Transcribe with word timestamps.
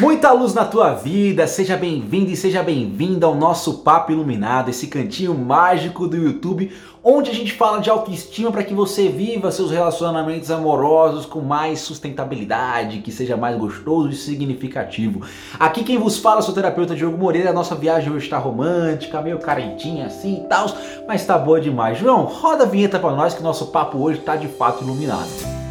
Muita 0.00 0.32
luz 0.32 0.54
na 0.54 0.64
tua 0.64 0.94
vida, 0.94 1.46
seja 1.46 1.76
bem-vindo 1.76 2.30
e 2.30 2.36
seja 2.36 2.62
bem-vinda 2.62 3.26
ao 3.26 3.34
nosso 3.34 3.80
Papo 3.80 4.10
Iluminado, 4.10 4.70
esse 4.70 4.86
cantinho 4.86 5.34
mágico 5.34 6.08
do 6.08 6.16
YouTube, 6.16 6.72
onde 7.04 7.30
a 7.30 7.34
gente 7.34 7.52
fala 7.52 7.78
de 7.78 7.90
autoestima 7.90 8.50
para 8.50 8.64
que 8.64 8.72
você 8.72 9.10
viva 9.10 9.52
seus 9.52 9.70
relacionamentos 9.70 10.50
amorosos 10.50 11.26
com 11.26 11.42
mais 11.42 11.80
sustentabilidade, 11.80 13.00
que 13.00 13.12
seja 13.12 13.36
mais 13.36 13.58
gostoso 13.58 14.08
e 14.08 14.14
significativo. 14.14 15.26
Aqui 15.60 15.84
quem 15.84 15.98
vos 15.98 16.18
fala, 16.18 16.40
sou 16.40 16.52
o 16.52 16.54
terapeuta 16.54 16.96
Diogo 16.96 17.18
Moreira, 17.18 17.50
a 17.50 17.54
nossa 17.54 17.74
viagem 17.74 18.10
hoje 18.10 18.24
está 18.24 18.38
romântica, 18.38 19.20
meio 19.20 19.38
carentinha 19.40 20.06
assim 20.06 20.42
e 20.42 20.48
tal, 20.48 20.66
mas 21.06 21.26
tá 21.26 21.36
boa 21.36 21.60
demais. 21.60 21.98
João, 21.98 22.24
roda 22.24 22.64
a 22.64 22.66
vinheta 22.66 22.98
para 22.98 23.14
nós 23.14 23.34
que 23.34 23.40
o 23.40 23.44
nosso 23.44 23.66
papo 23.66 23.98
hoje 23.98 24.20
está 24.20 24.36
de 24.36 24.48
fato 24.48 24.82
iluminado. 24.82 25.61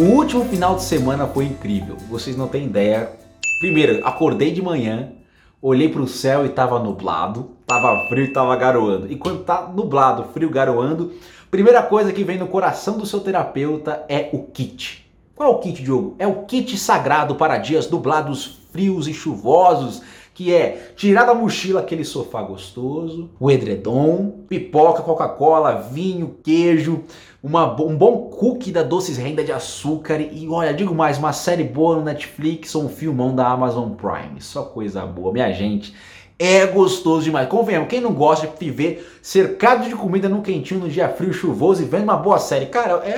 O 0.00 0.04
último 0.04 0.46
final 0.46 0.76
de 0.76 0.84
semana 0.84 1.26
foi 1.26 1.44
incrível, 1.44 1.94
vocês 2.08 2.34
não 2.34 2.48
têm 2.48 2.64
ideia. 2.64 3.12
Primeiro, 3.60 4.00
acordei 4.02 4.50
de 4.50 4.62
manhã, 4.62 5.12
olhei 5.60 5.90
para 5.90 6.00
o 6.00 6.08
céu 6.08 6.42
e 6.42 6.48
estava 6.48 6.78
nublado, 6.78 7.50
estava 7.60 8.08
frio 8.08 8.24
e 8.24 8.28
estava 8.28 8.56
garoando. 8.56 9.12
E 9.12 9.16
quando 9.16 9.44
tá 9.44 9.70
nublado, 9.70 10.24
frio, 10.32 10.48
garoando, 10.48 11.12
primeira 11.50 11.82
coisa 11.82 12.14
que 12.14 12.24
vem 12.24 12.38
no 12.38 12.46
coração 12.46 12.96
do 12.96 13.04
seu 13.04 13.20
terapeuta 13.20 14.02
é 14.08 14.30
o 14.32 14.44
kit. 14.44 15.06
Qual 15.34 15.52
é 15.52 15.54
o 15.54 15.58
kit, 15.58 15.82
Diogo? 15.82 16.16
É 16.18 16.26
o 16.26 16.44
kit 16.44 16.78
sagrado 16.78 17.34
para 17.34 17.58
dias 17.58 17.90
nublados, 17.90 18.58
frios 18.72 19.06
e 19.06 19.12
chuvosos 19.12 20.00
que 20.40 20.54
é 20.54 20.92
tirar 20.96 21.24
da 21.24 21.34
mochila 21.34 21.80
aquele 21.80 22.02
sofá 22.02 22.40
gostoso, 22.40 23.28
o 23.38 23.50
edredom, 23.50 24.40
pipoca, 24.48 25.02
Coca-Cola, 25.02 25.86
vinho, 25.92 26.36
queijo, 26.42 27.04
uma, 27.42 27.70
um 27.82 27.94
bom 27.94 28.30
cookie 28.30 28.72
da 28.72 28.82
Doces 28.82 29.18
Renda 29.18 29.44
de 29.44 29.52
Açúcar 29.52 30.18
e 30.18 30.48
olha, 30.48 30.72
digo 30.72 30.94
mais, 30.94 31.18
uma 31.18 31.34
série 31.34 31.62
boa 31.62 31.96
no 31.96 32.04
Netflix 32.04 32.74
ou 32.74 32.84
um 32.84 32.88
filmão 32.88 33.34
da 33.34 33.48
Amazon 33.48 33.90
Prime. 33.90 34.40
Só 34.40 34.62
coisa 34.62 35.04
boa, 35.04 35.30
minha 35.30 35.52
gente. 35.52 35.94
É 36.38 36.64
gostoso 36.64 37.24
demais. 37.24 37.46
Convenhamos, 37.46 37.90
quem 37.90 38.00
não 38.00 38.14
gosta 38.14 38.46
de 38.46 38.64
viver 38.64 39.18
cercado 39.20 39.86
de 39.86 39.94
comida 39.94 40.26
no 40.26 40.40
quentinho, 40.40 40.80
no 40.80 40.88
dia 40.88 41.10
frio, 41.10 41.34
chuvoso 41.34 41.82
e 41.82 41.84
vendo 41.84 42.04
uma 42.04 42.16
boa 42.16 42.38
série? 42.38 42.64
Cara, 42.64 43.02
é 43.04 43.14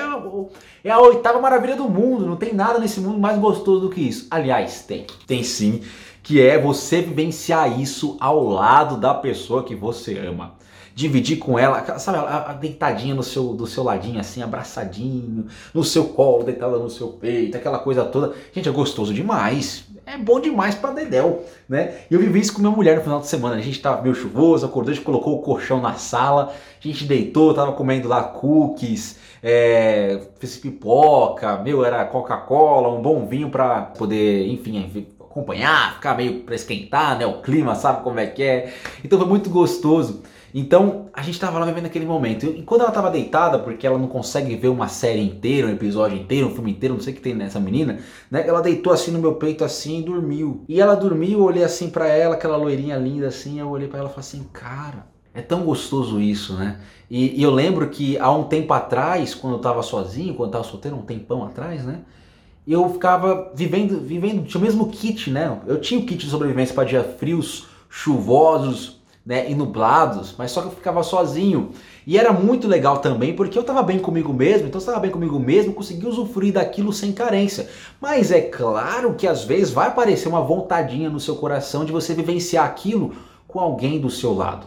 é 0.84 0.90
a 0.90 0.98
oitava 0.98 1.40
maravilha 1.40 1.76
do 1.76 1.88
mundo. 1.88 2.26
Não 2.26 2.34
tem 2.34 2.52
nada 2.52 2.80
nesse 2.80 2.98
mundo 2.98 3.20
mais 3.20 3.38
gostoso 3.38 3.82
do 3.82 3.90
que 3.90 4.00
isso. 4.00 4.26
Aliás, 4.28 4.82
tem. 4.82 5.06
Tem 5.24 5.44
sim 5.44 5.82
que 6.32 6.40
é 6.40 6.56
você 6.56 7.02
vivenciar 7.02 7.78
isso 7.78 8.16
ao 8.18 8.42
lado 8.42 8.96
da 8.96 9.12
pessoa 9.12 9.62
que 9.62 9.74
você 9.74 10.16
ama. 10.16 10.54
Dividir 10.94 11.36
com 11.36 11.58
ela, 11.58 11.98
sabe, 11.98 12.16
a, 12.16 12.46
a 12.48 12.52
deitadinha 12.54 13.14
no 13.14 13.22
seu, 13.22 13.52
do 13.52 13.66
seu 13.66 13.82
ladinho, 13.82 14.18
assim, 14.18 14.42
abraçadinho, 14.42 15.48
no 15.74 15.84
seu 15.84 16.04
colo, 16.04 16.42
deitada 16.42 16.78
no 16.78 16.88
seu 16.88 17.08
peito, 17.08 17.58
aquela 17.58 17.78
coisa 17.78 18.06
toda. 18.06 18.32
Gente, 18.50 18.66
é 18.66 18.72
gostoso 18.72 19.12
demais. 19.12 19.84
É 20.06 20.16
bom 20.16 20.40
demais 20.40 20.74
pra 20.74 20.90
Dedéu, 20.90 21.44
né? 21.68 21.98
Eu 22.10 22.18
vivi 22.18 22.40
isso 22.40 22.54
com 22.54 22.60
minha 22.60 22.74
mulher 22.74 22.96
no 22.96 23.02
final 23.02 23.20
de 23.20 23.26
semana. 23.26 23.56
A 23.56 23.60
gente 23.60 23.80
tava 23.82 24.00
meio 24.00 24.14
chuvoso, 24.14 24.64
acordou, 24.64 24.90
a 24.90 24.94
gente 24.94 25.04
colocou 25.04 25.34
o 25.34 25.42
colchão 25.42 25.82
na 25.82 25.94
sala, 25.94 26.54
a 26.82 26.88
gente 26.88 27.04
deitou, 27.04 27.52
tava 27.52 27.72
comendo 27.72 28.08
lá 28.08 28.22
cookies, 28.24 29.18
é, 29.42 30.20
fez 30.38 30.56
pipoca, 30.56 31.58
meu, 31.58 31.84
era 31.84 32.04
Coca-Cola, 32.04 32.88
um 32.88 33.02
bom 33.02 33.26
vinho 33.26 33.50
pra 33.50 33.82
poder, 33.82 34.46
enfim, 34.46 34.78
acompanhar, 35.32 35.94
ficar 35.94 36.16
meio 36.16 36.40
para 36.40 36.54
esquentar, 36.54 37.18
né? 37.18 37.26
O 37.26 37.40
clima, 37.40 37.74
sabe 37.74 38.02
como 38.02 38.20
é 38.20 38.26
que 38.26 38.42
é. 38.42 38.72
Então 39.02 39.18
foi 39.18 39.26
muito 39.26 39.50
gostoso. 39.50 40.22
Então 40.54 41.06
a 41.14 41.22
gente 41.22 41.34
estava 41.34 41.58
lá 41.58 41.64
vivendo 41.64 41.86
aquele 41.86 42.04
momento. 42.04 42.46
E 42.46 42.62
quando 42.62 42.82
ela 42.82 42.90
estava 42.90 43.10
deitada, 43.10 43.58
porque 43.58 43.86
ela 43.86 43.98
não 43.98 44.06
consegue 44.06 44.54
ver 44.54 44.68
uma 44.68 44.86
série 44.86 45.22
inteira, 45.22 45.66
um 45.66 45.70
episódio 45.70 46.18
inteiro, 46.18 46.48
um 46.48 46.54
filme 46.54 46.72
inteiro, 46.72 46.94
não 46.94 47.00
sei 47.00 47.14
o 47.14 47.16
que 47.16 47.22
tem 47.22 47.34
nessa 47.34 47.58
menina, 47.58 47.98
né? 48.30 48.46
Ela 48.46 48.60
deitou 48.60 48.92
assim 48.92 49.10
no 49.10 49.18
meu 49.18 49.36
peito 49.36 49.64
assim 49.64 50.00
e 50.00 50.02
dormiu. 50.02 50.64
E 50.68 50.80
ela 50.80 50.94
dormiu, 50.94 51.38
eu 51.38 51.44
olhei 51.44 51.64
assim 51.64 51.88
para 51.88 52.06
ela, 52.06 52.34
aquela 52.34 52.56
loirinha 52.56 52.96
linda 52.96 53.28
assim, 53.28 53.58
eu 53.58 53.68
olhei 53.68 53.88
para 53.88 54.00
ela 54.00 54.08
e 54.08 54.12
falei 54.12 54.28
assim, 54.28 54.46
cara, 54.52 55.06
é 55.32 55.40
tão 55.40 55.62
gostoso 55.62 56.20
isso, 56.20 56.54
né? 56.54 56.78
E, 57.10 57.40
e, 57.40 57.42
eu 57.42 57.50
lembro 57.50 57.88
que 57.88 58.18
há 58.18 58.30
um 58.30 58.44
tempo 58.44 58.72
atrás, 58.72 59.34
quando 59.34 59.54
eu 59.54 59.58
estava 59.58 59.82
sozinho, 59.82 60.34
quando 60.34 60.48
eu 60.48 60.58
estava 60.58 60.64
solteiro, 60.64 60.96
um 60.96 61.02
tempão 61.02 61.44
atrás, 61.44 61.84
né? 61.84 62.00
Eu 62.66 62.88
ficava 62.90 63.50
vivendo, 63.54 64.00
vivendo, 64.00 64.44
tinha 64.44 64.60
o 64.60 64.64
mesmo 64.64 64.88
kit, 64.88 65.30
né? 65.30 65.58
Eu 65.66 65.80
tinha 65.80 66.00
o 66.00 66.04
kit 66.04 66.24
de 66.24 66.30
sobrevivência 66.30 66.74
para 66.74 66.84
dias 66.84 67.06
frios, 67.18 67.66
chuvosos, 67.88 69.02
né, 69.24 69.48
e 69.48 69.54
nublados, 69.54 70.34
mas 70.36 70.50
só 70.50 70.60
que 70.60 70.68
eu 70.68 70.72
ficava 70.72 71.02
sozinho. 71.02 71.70
E 72.04 72.18
era 72.18 72.32
muito 72.32 72.66
legal 72.66 72.98
também, 72.98 73.34
porque 73.34 73.56
eu 73.56 73.60
estava 73.60 73.82
bem 73.82 73.98
comigo 73.98 74.32
mesmo, 74.32 74.66
então 74.66 74.80
estava 74.80 74.98
bem 74.98 75.10
comigo 75.10 75.38
mesmo, 75.38 75.72
consegui 75.72 76.06
usufruir 76.06 76.52
daquilo 76.52 76.92
sem 76.92 77.12
carência. 77.12 77.68
Mas 78.00 78.32
é 78.32 78.40
claro 78.40 79.14
que 79.14 79.26
às 79.26 79.44
vezes 79.44 79.70
vai 79.70 79.88
aparecer 79.88 80.28
uma 80.28 80.40
vontadinha 80.40 81.08
no 81.08 81.20
seu 81.20 81.36
coração 81.36 81.84
de 81.84 81.92
você 81.92 82.14
vivenciar 82.14 82.64
aquilo 82.64 83.12
com 83.46 83.60
alguém 83.60 84.00
do 84.00 84.10
seu 84.10 84.34
lado. 84.34 84.66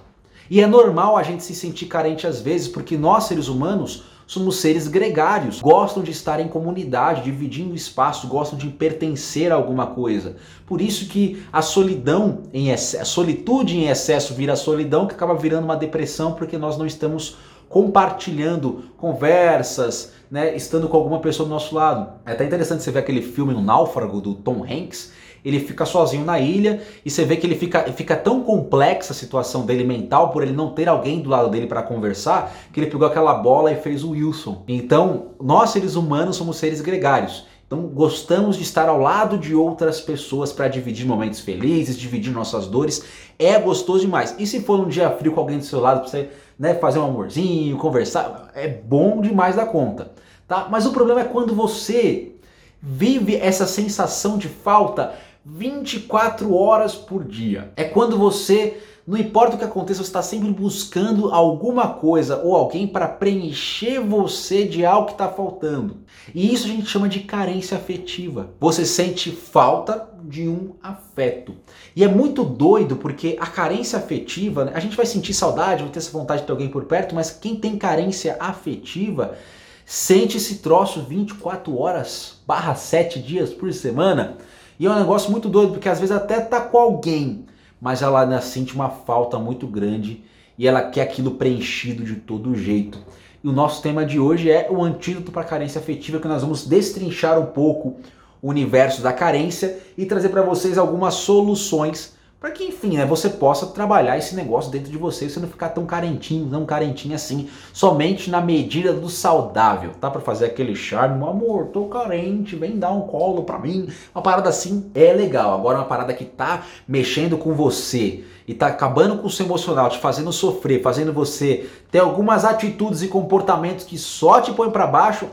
E 0.50 0.62
é 0.62 0.68
normal 0.68 1.18
a 1.18 1.24
gente 1.24 1.44
se 1.44 1.56
sentir 1.56 1.88
carente 1.88 2.26
às 2.26 2.40
vezes, 2.40 2.68
porque 2.68 2.98
nós 2.98 3.26
seres 3.26 3.48
humanos 3.48 4.04
Somos 4.28 4.58
seres 4.58 4.88
gregários, 4.88 5.62
gostam 5.62 6.02
de 6.02 6.10
estar 6.10 6.40
em 6.40 6.48
comunidade, 6.48 7.24
dividindo 7.24 7.76
espaço, 7.76 8.28
gostam 8.28 8.58
de 8.58 8.68
pertencer 8.70 9.52
a 9.52 9.56
alguma 9.56 9.88
coisa. 9.88 10.36
Por 10.66 10.82
isso 10.82 11.08
que 11.08 11.44
a 11.54 11.62
solidão 11.62 12.44
em 12.52 12.70
excesso, 12.70 13.04
a 13.04 13.06
solitude 13.06 13.78
em 13.78 13.88
excesso 13.88 14.34
vira 14.34 14.56
solidão, 14.56 15.06
que 15.06 15.14
acaba 15.14 15.36
virando 15.36 15.66
uma 15.66 15.76
depressão 15.76 16.34
porque 16.34 16.58
nós 16.58 16.76
não 16.76 16.88
estamos 16.88 17.38
compartilhando 17.70 18.86
conversas, 18.98 20.14
né, 20.30 20.56
estando 20.56 20.88
com 20.88 20.98
alguma 20.98 21.20
pessoa 21.20 21.48
do 21.48 21.54
nosso 21.54 21.76
lado. 21.76 22.20
É 22.26 22.32
até 22.32 22.46
interessante 22.46 22.84
você 22.84 22.92
ver 22.92 23.00
aquele 23.00 23.22
filme 23.22 23.54
no 23.54 23.62
Náufrago 23.62 24.22
do 24.22 24.34
Tom 24.34 24.64
Hanks, 24.64 25.12
ele 25.46 25.60
fica 25.60 25.86
sozinho 25.86 26.26
na 26.26 26.40
ilha 26.40 26.82
e 27.06 27.12
você 27.12 27.24
vê 27.24 27.38
que 27.38 27.46
ele 27.46 27.56
fica, 27.56 27.84
fica 27.94 28.16
tão 28.16 28.42
complexa 28.42 29.14
a 29.14 29.16
situação 29.16 29.64
dele 29.64 29.84
mental 29.84 30.32
por 30.32 30.42
ele 30.42 30.52
não 30.52 30.72
ter 30.72 30.90
alguém 30.90 31.22
do 31.22 31.30
lado 31.30 31.50
dele 31.50 31.68
para 31.68 31.84
conversar, 31.84 32.52
que 32.74 32.80
ele 32.80 32.90
pegou 32.90 33.08
aquela 33.08 33.36
bola 33.36 33.72
e 33.72 33.76
fez 33.76 34.04
o 34.04 34.12
Wilson. 34.12 34.64
Então, 34.68 35.28
nós 35.40 35.70
seres 35.70 35.96
humanos 35.96 36.36
somos 36.36 36.58
seres 36.58 36.82
gregários. 36.82 37.46
Então 37.68 37.82
gostamos 37.82 38.58
de 38.58 38.64
estar 38.64 38.88
ao 38.90 39.00
lado 39.00 39.38
de 39.38 39.56
outras 39.56 40.00
pessoas 40.00 40.52
para 40.52 40.68
dividir 40.68 41.06
momentos 41.06 41.40
felizes, 41.40 41.98
dividir 41.98 42.32
nossas 42.32 42.68
dores. 42.68 43.04
É 43.40 43.60
gostoso 43.60 44.02
demais. 44.02 44.36
E 44.38 44.46
se 44.46 44.62
for 44.62 44.80
um 44.80 44.88
dia 44.88 45.10
frio 45.12 45.32
com 45.32 45.40
alguém 45.40 45.58
do 45.58 45.66
seu 45.66 45.80
lado 45.80 46.02
para 46.02 46.10
você 46.10 46.30
né, 46.60 46.76
fazer 46.76 47.00
um 47.00 47.06
amorzinho, 47.06 47.78
conversar, 47.78 48.52
é 48.54 48.68
bom 48.68 49.20
demais 49.20 49.56
da 49.56 49.66
conta. 49.66 50.12
Tá? 50.48 50.68
Mas 50.70 50.86
o 50.86 50.92
problema 50.92 51.22
é 51.22 51.24
quando 51.24 51.56
você 51.56 52.36
vive 52.82 53.36
essa 53.36 53.66
sensação 53.66 54.38
de 54.38 54.48
falta 54.48 55.14
24 55.46 56.56
horas 56.56 56.96
por 56.96 57.24
dia. 57.24 57.72
É 57.76 57.84
quando 57.84 58.18
você, 58.18 58.82
não 59.06 59.16
importa 59.16 59.56
o 59.56 59.60
que 59.60 59.64
aconteça, 59.64 60.02
você 60.02 60.10
está 60.10 60.24
sempre 60.24 60.50
buscando 60.50 61.30
alguma 61.32 61.90
coisa 61.90 62.38
ou 62.38 62.56
alguém 62.56 62.88
para 62.88 63.08
preencher 63.08 64.00
você 64.00 64.66
de 64.66 64.84
algo 64.84 65.06
que 65.06 65.12
está 65.12 65.28
faltando. 65.28 65.98
E 66.34 66.52
isso 66.52 66.66
a 66.66 66.70
gente 66.70 66.90
chama 66.90 67.08
de 67.08 67.20
carência 67.20 67.78
afetiva. 67.78 68.50
Você 68.60 68.84
sente 68.84 69.30
falta 69.30 70.10
de 70.24 70.48
um 70.48 70.72
afeto. 70.82 71.56
E 71.96 72.04
é 72.04 72.08
muito 72.08 72.44
doido 72.44 72.96
porque 72.96 73.38
a 73.40 73.46
carência 73.46 74.00
afetiva, 74.00 74.66
né, 74.66 74.72
a 74.74 74.80
gente 74.80 74.98
vai 74.98 75.06
sentir 75.06 75.36
saudade, 75.36 75.84
vai 75.84 75.92
ter 75.92 76.00
essa 76.00 76.10
vontade 76.10 76.42
de 76.42 76.48
ter 76.48 76.52
alguém 76.52 76.70
por 76.70 76.86
perto, 76.86 77.14
mas 77.14 77.30
quem 77.30 77.56
tem 77.56 77.78
carência 77.78 78.36
afetiva 78.40 79.38
sente 79.86 80.38
esse 80.38 80.56
troço 80.56 81.02
24 81.02 81.80
horas 81.80 82.40
barra 82.48 82.74
7 82.74 83.20
dias 83.20 83.54
por 83.54 83.72
semana. 83.72 84.38
E 84.80 84.86
é 84.86 84.90
um 84.90 85.00
negócio 85.00 85.32
muito 85.32 85.48
doido, 85.48 85.74
porque 85.74 85.88
às 85.88 86.00
vezes 86.00 86.16
até 86.16 86.40
tá 86.40 86.60
com 86.60 86.78
alguém, 86.78 87.46
mas 87.80 88.02
ela 88.02 88.42
sente 88.42 88.74
uma 88.74 88.90
falta 88.90 89.38
muito 89.40 89.68
grande 89.68 90.24
e 90.58 90.68
ela 90.68 90.82
quer 90.82 91.02
aquilo 91.02 91.32
preenchido 91.32 92.04
de 92.04 92.16
todo 92.16 92.56
jeito. 92.56 93.00
E 93.44 93.48
o 93.48 93.52
nosso 93.52 93.82
tema 93.82 94.06
de 94.06 94.20
hoje 94.20 94.50
é 94.50 94.68
o 94.70 94.84
antídoto 94.84 95.32
para 95.32 95.44
a 95.44 95.46
carência 95.46 95.80
afetiva, 95.80 96.20
que 96.20 96.28
nós 96.28 96.42
vamos 96.42 96.66
destrinchar 96.66 97.40
um 97.40 97.46
pouco 97.46 97.98
o 98.42 98.50
universo 98.50 99.02
da 99.02 99.14
carência 99.14 99.80
e 99.98 100.06
trazer 100.06 100.30
para 100.30 100.42
vocês 100.42 100.78
algumas 100.78 101.14
soluções 101.16 102.15
para 102.40 102.52
que, 102.52 102.64
enfim, 102.64 102.98
né, 102.98 103.06
você 103.06 103.30
possa 103.30 103.68
trabalhar 103.68 104.18
esse 104.18 104.36
negócio 104.36 104.70
dentro 104.70 104.92
de 104.92 104.98
você, 104.98 105.28
você 105.28 105.40
não 105.40 105.48
ficar 105.48 105.70
tão 105.70 105.86
carentinho, 105.86 106.46
não 106.46 106.66
carentinho 106.66 107.16
assim, 107.16 107.50
somente 107.74 108.30
na 108.30 108.40
medida 108.40 108.94
do 108.94 109.10
saudável, 109.10 109.92
tá? 110.00 110.12
Para 110.12 110.22
fazer 110.22 110.46
aquele 110.46 110.76
charme, 110.76 111.24
amor, 111.24 111.68
tô 111.68 111.86
carente, 111.86 112.56
vem 112.56 112.78
dar 112.78 112.92
um 112.92 113.02
colo 113.02 113.44
para 113.44 113.58
mim. 113.58 113.90
Uma 114.14 114.22
parada 114.22 114.50
assim 114.50 114.92
é 114.94 115.12
legal. 115.14 115.54
Agora 115.54 115.80
uma 115.80 115.86
parada 115.86 116.14
que 116.14 116.26
tá 116.26 116.64
mexendo 116.88 117.38
com 117.38 117.54
você 117.54 118.24
e 118.48 118.54
tá 118.54 118.68
acabando 118.68 119.18
com 119.18 119.28
o 119.28 119.32
seu 119.32 119.46
emocional, 119.46 119.90
te 119.90 119.98
fazendo 119.98 120.32
sofrer, 120.32 120.84
fazendo 120.84 121.12
você 121.12 121.68
ter 121.90 122.00
algumas 122.00 122.46
atitudes 122.46 123.02
e 123.02 123.08
comportamentos 123.08 123.86
que 123.86 123.98
só 123.98 124.40
te 124.40 124.54
põem 124.54 124.70
para 124.70 124.86
baixo. 124.86 125.28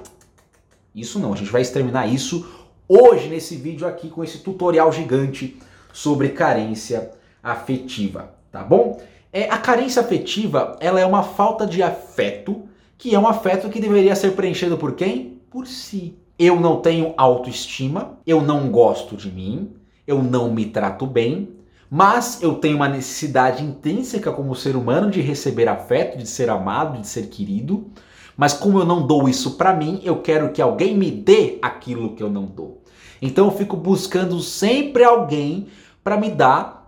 Isso 0.95 1.19
não, 1.19 1.35
a 1.35 1.37
gente 1.37 1.51
vai 1.51 1.61
exterminar 1.61 2.07
isso 2.07 2.47
hoje 2.89 3.29
nesse 3.29 3.57
vídeo 3.57 3.87
aqui 3.87 4.09
com 4.09 4.25
esse 4.25 4.39
tutorial 4.39 4.91
gigante 4.93 5.59
sobre 5.93 6.31
carência 6.31 7.11
afetiva, 7.43 8.35
tá 8.51 8.63
bom? 8.63 9.01
É, 9.33 9.49
a 9.51 9.59
carência 9.59 10.01
afetiva, 10.03 10.77
ela 10.81 11.01
é 11.01 11.07
uma 11.07 11.23
falta 11.23 11.67
de 11.67 11.83
afeto, 11.83 12.63
que 12.99 13.15
é 13.15 13.19
um 13.19 13.27
afeto 13.27 13.69
que 13.69 13.81
deveria 13.81 14.15
ser 14.15 14.33
preenchido 14.33 14.77
por 14.79 14.95
quem? 14.95 15.33
por 15.53 15.67
si. 15.67 16.17
Eu 16.39 16.59
não 16.59 16.81
tenho 16.81 17.13
autoestima, 17.17 18.19
eu 18.27 18.41
não 18.41 18.71
gosto 18.71 19.15
de 19.15 19.31
mim, 19.31 19.71
eu 20.07 20.23
não 20.23 20.51
me 20.51 20.65
trato 20.65 21.07
bem, 21.07 21.51
mas 21.91 22.43
eu 22.43 22.55
tenho 22.55 22.77
uma 22.77 22.89
necessidade 22.89 23.63
intrínseca 23.63 24.33
como 24.33 24.57
ser 24.57 24.75
humano 24.75 25.11
de 25.11 25.21
receber 25.21 25.69
afeto, 25.69 26.17
de 26.17 26.27
ser 26.27 26.49
amado, 26.49 26.99
de 26.99 27.07
ser 27.07 27.27
querido. 27.27 27.87
Mas 28.35 28.55
como 28.55 28.79
eu 28.79 28.87
não 28.87 29.07
dou 29.07 29.29
isso 29.29 29.59
para 29.59 29.75
mim, 29.75 30.01
eu 30.03 30.23
quero 30.23 30.51
que 30.53 30.63
alguém 30.63 30.97
me 30.97 31.11
dê 31.11 31.59
aquilo 31.61 32.17
que 32.17 32.23
eu 32.23 32.31
não 32.31 32.47
dou. 32.47 32.83
Então 33.21 33.45
eu 33.45 33.53
fico 33.53 33.77
buscando 33.77 34.41
sempre 34.41 35.05
alguém 35.05 35.67
para 36.03 36.17
me 36.17 36.31
dar 36.31 36.83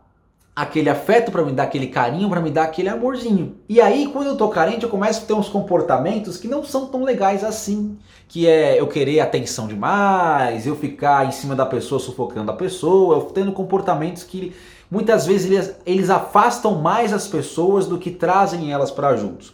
aquele 0.54 0.88
afeto, 0.88 1.32
para 1.32 1.42
me 1.42 1.52
dar 1.52 1.64
aquele 1.64 1.88
carinho, 1.88 2.28
para 2.28 2.40
me 2.40 2.50
dar 2.50 2.64
aquele 2.64 2.88
amorzinho. 2.88 3.56
E 3.68 3.80
aí, 3.80 4.08
quando 4.12 4.28
eu 4.28 4.36
tô 4.36 4.48
carente, 4.48 4.84
eu 4.84 4.88
começo 4.88 5.24
a 5.24 5.26
ter 5.26 5.34
uns 5.34 5.48
comportamentos 5.48 6.36
que 6.36 6.46
não 6.46 6.62
são 6.62 6.86
tão 6.86 7.02
legais 7.02 7.42
assim. 7.42 7.98
Que 8.28 8.46
é 8.46 8.80
eu 8.80 8.86
querer 8.86 9.20
atenção 9.20 9.66
demais, 9.66 10.66
eu 10.66 10.76
ficar 10.76 11.26
em 11.26 11.32
cima 11.32 11.54
da 11.54 11.66
pessoa, 11.66 12.00
sufocando 12.00 12.50
a 12.50 12.54
pessoa, 12.54 13.16
eu 13.16 13.22
tendo 13.22 13.52
comportamentos 13.52 14.22
que 14.22 14.54
muitas 14.90 15.26
vezes 15.26 15.50
eles, 15.50 15.76
eles 15.84 16.10
afastam 16.10 16.80
mais 16.80 17.12
as 17.12 17.26
pessoas 17.26 17.86
do 17.86 17.98
que 17.98 18.10
trazem 18.10 18.72
elas 18.72 18.90
para 18.90 19.16
juntos. 19.16 19.52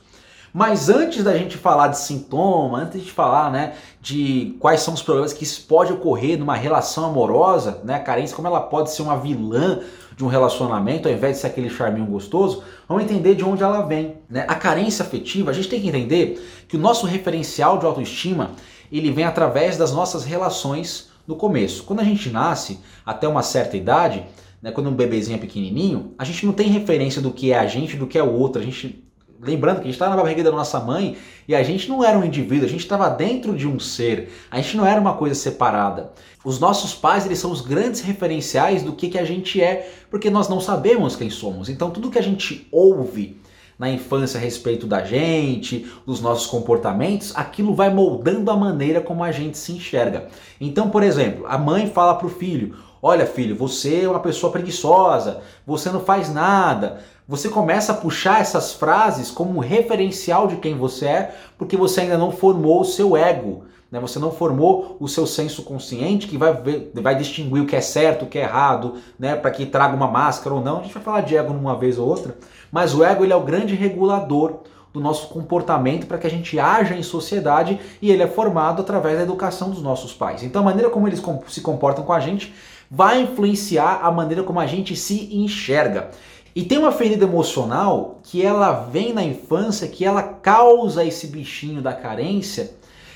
Mas 0.52 0.88
antes 0.88 1.22
da 1.22 1.36
gente 1.36 1.56
falar 1.56 1.88
de 1.88 1.98
sintoma, 1.98 2.78
antes 2.78 3.04
de 3.04 3.12
falar, 3.12 3.50
né, 3.50 3.74
de 4.00 4.56
quais 4.58 4.80
são 4.80 4.94
os 4.94 5.02
problemas 5.02 5.32
que 5.32 5.44
isso 5.44 5.66
pode 5.66 5.92
ocorrer 5.92 6.38
numa 6.38 6.56
relação 6.56 7.04
amorosa, 7.04 7.80
né, 7.84 7.98
carência, 7.98 8.34
como 8.34 8.48
ela 8.48 8.60
pode 8.60 8.90
ser 8.90 9.02
uma 9.02 9.16
vilã 9.16 9.80
de 10.16 10.24
um 10.24 10.28
relacionamento, 10.28 11.08
ao 11.08 11.14
invés 11.14 11.36
de 11.36 11.40
ser 11.42 11.46
aquele 11.46 11.70
charminho 11.70 12.06
gostoso, 12.06 12.62
vamos 12.88 13.04
entender 13.04 13.34
de 13.34 13.44
onde 13.44 13.62
ela 13.62 13.80
vem, 13.82 14.16
né? 14.28 14.44
A 14.46 14.54
carência 14.54 15.02
afetiva, 15.02 15.50
a 15.50 15.54
gente 15.54 15.68
tem 15.68 15.80
que 15.80 15.88
entender 15.88 16.64
que 16.68 16.76
o 16.76 16.80
nosso 16.80 17.06
referencial 17.06 17.78
de 17.78 17.86
autoestima, 17.86 18.50
ele 18.92 19.10
vem 19.10 19.24
através 19.24 19.78
das 19.78 19.92
nossas 19.92 20.24
relações 20.24 21.08
no 21.26 21.36
começo. 21.36 21.84
Quando 21.84 22.00
a 22.00 22.04
gente 22.04 22.28
nasce, 22.28 22.80
até 23.06 23.26
uma 23.26 23.42
certa 23.42 23.78
idade, 23.78 24.26
né, 24.60 24.70
quando 24.70 24.90
um 24.90 24.94
bebezinho 24.94 25.36
é 25.36 25.40
pequenininho, 25.40 26.12
a 26.18 26.24
gente 26.24 26.44
não 26.44 26.52
tem 26.52 26.68
referência 26.68 27.22
do 27.22 27.30
que 27.30 27.52
é 27.52 27.58
a 27.58 27.66
gente, 27.66 27.96
do 27.96 28.06
que 28.06 28.18
é 28.18 28.22
o 28.22 28.32
outro. 28.32 28.60
A 28.60 28.64
gente 28.64 29.02
lembrando 29.42 29.76
que 29.76 29.82
a 29.82 29.84
gente 29.86 29.94
estava 29.94 30.14
na 30.14 30.22
barriga 30.22 30.42
da 30.42 30.50
nossa 30.50 30.78
mãe 30.80 31.16
e 31.48 31.54
a 31.54 31.62
gente 31.62 31.88
não 31.88 32.04
era 32.04 32.18
um 32.18 32.24
indivíduo, 32.24 32.66
a 32.66 32.68
gente 32.70 32.80
estava 32.80 33.08
dentro 33.08 33.56
de 33.56 33.66
um 33.66 33.78
ser, 33.78 34.30
a 34.50 34.56
gente 34.58 34.76
não 34.76 34.86
era 34.86 35.00
uma 35.00 35.14
coisa 35.14 35.34
separada. 35.34 36.12
Os 36.44 36.58
nossos 36.58 36.94
pais, 36.94 37.26
eles 37.26 37.38
são 37.38 37.50
os 37.50 37.60
grandes 37.60 38.00
referenciais 38.00 38.82
do 38.82 38.92
que, 38.92 39.08
que 39.08 39.18
a 39.18 39.24
gente 39.24 39.60
é, 39.60 39.90
porque 40.10 40.30
nós 40.30 40.48
não 40.48 40.60
sabemos 40.60 41.16
quem 41.16 41.30
somos. 41.30 41.68
Então 41.68 41.90
tudo 41.90 42.10
que 42.10 42.18
a 42.18 42.22
gente 42.22 42.68
ouve 42.70 43.40
na 43.78 43.90
infância 43.90 44.38
a 44.38 44.42
respeito 44.42 44.86
da 44.86 45.02
gente, 45.02 45.90
dos 46.06 46.20
nossos 46.20 46.46
comportamentos, 46.46 47.34
aquilo 47.34 47.74
vai 47.74 47.88
moldando 47.88 48.50
a 48.50 48.56
maneira 48.56 49.00
como 49.00 49.24
a 49.24 49.32
gente 49.32 49.56
se 49.56 49.72
enxerga. 49.72 50.28
Então, 50.60 50.90
por 50.90 51.02
exemplo, 51.02 51.46
a 51.46 51.56
mãe 51.56 51.86
fala 51.86 52.14
para 52.14 52.26
o 52.26 52.30
filho: 52.30 52.76
Olha, 53.02 53.24
filho, 53.24 53.56
você 53.56 54.02
é 54.02 54.08
uma 54.08 54.20
pessoa 54.20 54.52
preguiçosa, 54.52 55.40
você 55.66 55.88
não 55.88 56.00
faz 56.00 56.32
nada. 56.32 57.00
Você 57.30 57.48
começa 57.48 57.92
a 57.92 57.94
puxar 57.94 58.40
essas 58.40 58.72
frases 58.72 59.30
como 59.30 59.56
um 59.56 59.60
referencial 59.60 60.48
de 60.48 60.56
quem 60.56 60.76
você 60.76 61.06
é, 61.06 61.34
porque 61.56 61.76
você 61.76 62.00
ainda 62.00 62.18
não 62.18 62.32
formou 62.32 62.80
o 62.80 62.84
seu 62.84 63.16
ego. 63.16 63.66
Né? 63.88 64.00
Você 64.00 64.18
não 64.18 64.32
formou 64.32 64.96
o 64.98 65.06
seu 65.06 65.24
senso 65.28 65.62
consciente 65.62 66.26
que 66.26 66.36
vai, 66.36 66.52
ver, 66.52 66.90
vai 66.92 67.14
distinguir 67.14 67.62
o 67.62 67.66
que 67.66 67.76
é 67.76 67.80
certo, 67.80 68.24
o 68.24 68.28
que 68.28 68.36
é 68.36 68.42
errado, 68.42 68.94
né? 69.16 69.36
para 69.36 69.52
que 69.52 69.64
traga 69.64 69.94
uma 69.94 70.08
máscara 70.08 70.56
ou 70.56 70.60
não. 70.60 70.80
A 70.80 70.82
gente 70.82 70.92
vai 70.92 71.04
falar 71.04 71.20
de 71.20 71.36
ego 71.36 71.52
numa 71.52 71.76
vez 71.76 72.00
ou 72.00 72.08
outra, 72.08 72.36
mas 72.72 72.96
o 72.96 73.04
ego 73.04 73.22
ele 73.22 73.32
é 73.32 73.36
o 73.36 73.44
grande 73.44 73.76
regulador 73.76 74.62
do 74.92 74.98
nosso 74.98 75.28
comportamento 75.28 76.08
para 76.08 76.18
que 76.18 76.26
a 76.26 76.30
gente 76.30 76.58
haja 76.58 76.96
em 76.96 77.02
sociedade 77.04 77.78
e 78.02 78.10
ele 78.10 78.24
é 78.24 78.26
formado 78.26 78.82
através 78.82 79.16
da 79.16 79.22
educação 79.22 79.70
dos 79.70 79.80
nossos 79.80 80.12
pais. 80.12 80.42
Então 80.42 80.62
a 80.62 80.64
maneira 80.64 80.90
como 80.90 81.06
eles 81.06 81.22
se 81.46 81.60
comportam 81.60 82.02
com 82.02 82.12
a 82.12 82.18
gente 82.18 82.52
vai 82.90 83.22
influenciar 83.22 84.00
a 84.02 84.10
maneira 84.10 84.42
como 84.42 84.58
a 84.58 84.66
gente 84.66 84.96
se 84.96 85.32
enxerga. 85.32 86.10
E 86.54 86.64
tem 86.64 86.78
uma 86.78 86.90
ferida 86.90 87.24
emocional 87.24 88.18
que 88.22 88.44
ela 88.44 88.72
vem 88.72 89.12
na 89.12 89.22
infância, 89.22 89.86
que 89.86 90.04
ela 90.04 90.22
causa 90.22 91.04
esse 91.04 91.28
bichinho 91.28 91.80
da 91.80 91.92
carência, 91.92 92.74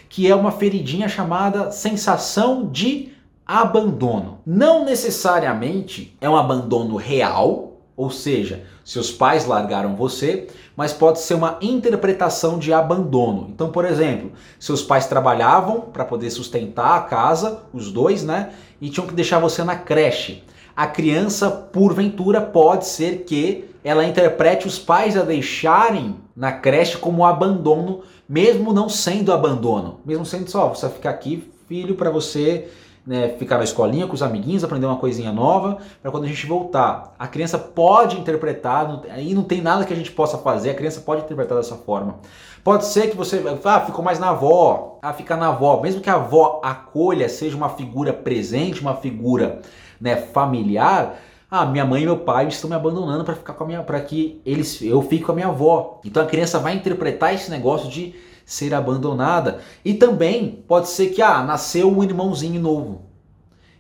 que 0.09 0.31
é 0.31 0.35
uma 0.35 0.53
feridinha 0.53 1.09
chamada 1.09 1.73
sensação 1.73 2.69
de 2.71 3.13
abandono. 3.45 4.39
Não 4.47 4.85
necessariamente 4.85 6.17
é 6.21 6.31
um 6.31 6.37
abandono 6.37 6.97
real, 6.97 7.73
ou 7.97 8.11
seja, 8.11 8.65
seus 8.85 9.11
pais 9.11 9.47
largaram 9.47 9.97
você, 9.97 10.49
mas 10.77 10.93
pode 10.93 11.21
ser 11.21 11.35
uma 11.35 11.59
interpretação 11.61 12.59
de 12.59 12.73
abandono. 12.73 13.49
Então, 13.53 13.71
por 13.71 13.85
exemplo, 13.85 14.33
seus 14.59 14.83
pais 14.83 15.07
trabalhavam 15.07 15.81
para 15.81 16.05
poder 16.05 16.31
sustentar 16.31 16.97
a 16.97 17.03
casa, 17.03 17.63
os 17.73 17.91
dois, 17.91 18.23
né? 18.23 18.51
E 18.81 18.91
tinham 18.91 19.07
que 19.07 19.15
deixar 19.15 19.39
você 19.39 19.63
na 19.63 19.77
creche. 19.77 20.43
A 20.76 20.87
criança, 20.87 21.50
porventura, 21.50 22.41
pode 22.41 22.87
ser 22.87 23.25
que 23.25 23.65
ela 23.85 24.05
interprete 24.05 24.67
os 24.67 24.79
pais 24.79 25.17
a 25.17 25.23
deixarem 25.23 26.17
na 26.35 26.50
creche 26.50 26.97
como 26.97 27.25
abandono, 27.25 28.03
mesmo 28.29 28.73
não 28.73 28.88
sendo 28.88 29.32
abandono. 29.32 30.00
Mesmo 30.05 30.26
sendo 30.26 30.50
só, 30.50 30.69
você 30.69 30.88
ficar 30.88 31.11
aqui, 31.11 31.49
filho, 31.69 31.94
para 31.94 32.11
você 32.11 32.69
né, 33.06 33.29
ficar 33.38 33.59
na 33.59 33.65
escolinha 33.65 34.06
com 34.06 34.15
os 34.15 34.23
amiguinhos, 34.23 34.65
aprender 34.65 34.87
uma 34.87 34.97
coisinha 34.97 35.31
nova, 35.31 35.79
para 36.00 36.11
quando 36.11 36.25
a 36.25 36.26
gente 36.26 36.47
voltar. 36.47 37.15
A 37.19 37.29
criança 37.29 37.59
pode 37.59 38.19
interpretar, 38.19 39.03
aí 39.11 39.35
não 39.35 39.44
tem 39.44 39.61
nada 39.61 39.85
que 39.85 39.93
a 39.93 39.97
gente 39.97 40.11
possa 40.11 40.38
fazer, 40.38 40.71
a 40.71 40.75
criança 40.75 41.03
pode 41.03 41.23
interpretar 41.23 41.59
dessa 41.59 41.76
forma. 41.76 42.17
Pode 42.65 42.87
ser 42.87 43.11
que 43.11 43.17
você, 43.17 43.43
ah, 43.65 43.81
ficou 43.81 44.03
mais 44.03 44.19
na 44.19 44.31
avó, 44.31 44.99
ah, 45.03 45.12
fica 45.12 45.37
na 45.37 45.49
avó, 45.49 45.81
mesmo 45.82 46.00
que 46.00 46.09
a 46.09 46.15
avó 46.15 46.61
acolha, 46.65 47.29
seja 47.29 47.56
uma 47.56 47.69
figura 47.69 48.12
presente, 48.12 48.81
uma 48.81 48.97
figura 48.97 49.61
né, 50.00 50.17
familiar, 50.17 51.19
ah, 51.56 51.64
minha 51.64 51.85
mãe 51.85 52.02
e 52.02 52.05
meu 52.05 52.19
pai 52.19 52.49
estão 52.49 52.69
me 52.69 52.75
abandonando 52.75 53.23
para 53.25 53.37
ficar 53.37 53.52
com 53.52 53.62
a 53.62 53.67
minha, 53.69 53.82
para 53.82 54.00
que 54.00 54.41
eles, 54.44 54.82
eu 54.82 55.00
fique 55.02 55.23
com 55.23 55.31
a 55.31 55.35
minha 55.37 55.46
avó. 55.46 56.00
Então 56.05 56.20
a 56.20 56.26
criança 56.26 56.58
vai 56.58 56.75
interpretar 56.75 57.32
esse 57.32 57.49
negócio 57.49 57.88
de 57.88 58.12
ser 58.44 58.75
abandonada. 58.75 59.61
E 59.85 59.94
também 59.94 60.64
pode 60.67 60.88
ser 60.88 61.08
que 61.08 61.23
ah, 61.23 61.44
nasceu 61.44 61.88
um 61.96 62.02
irmãozinho 62.02 62.61
novo. 62.61 63.02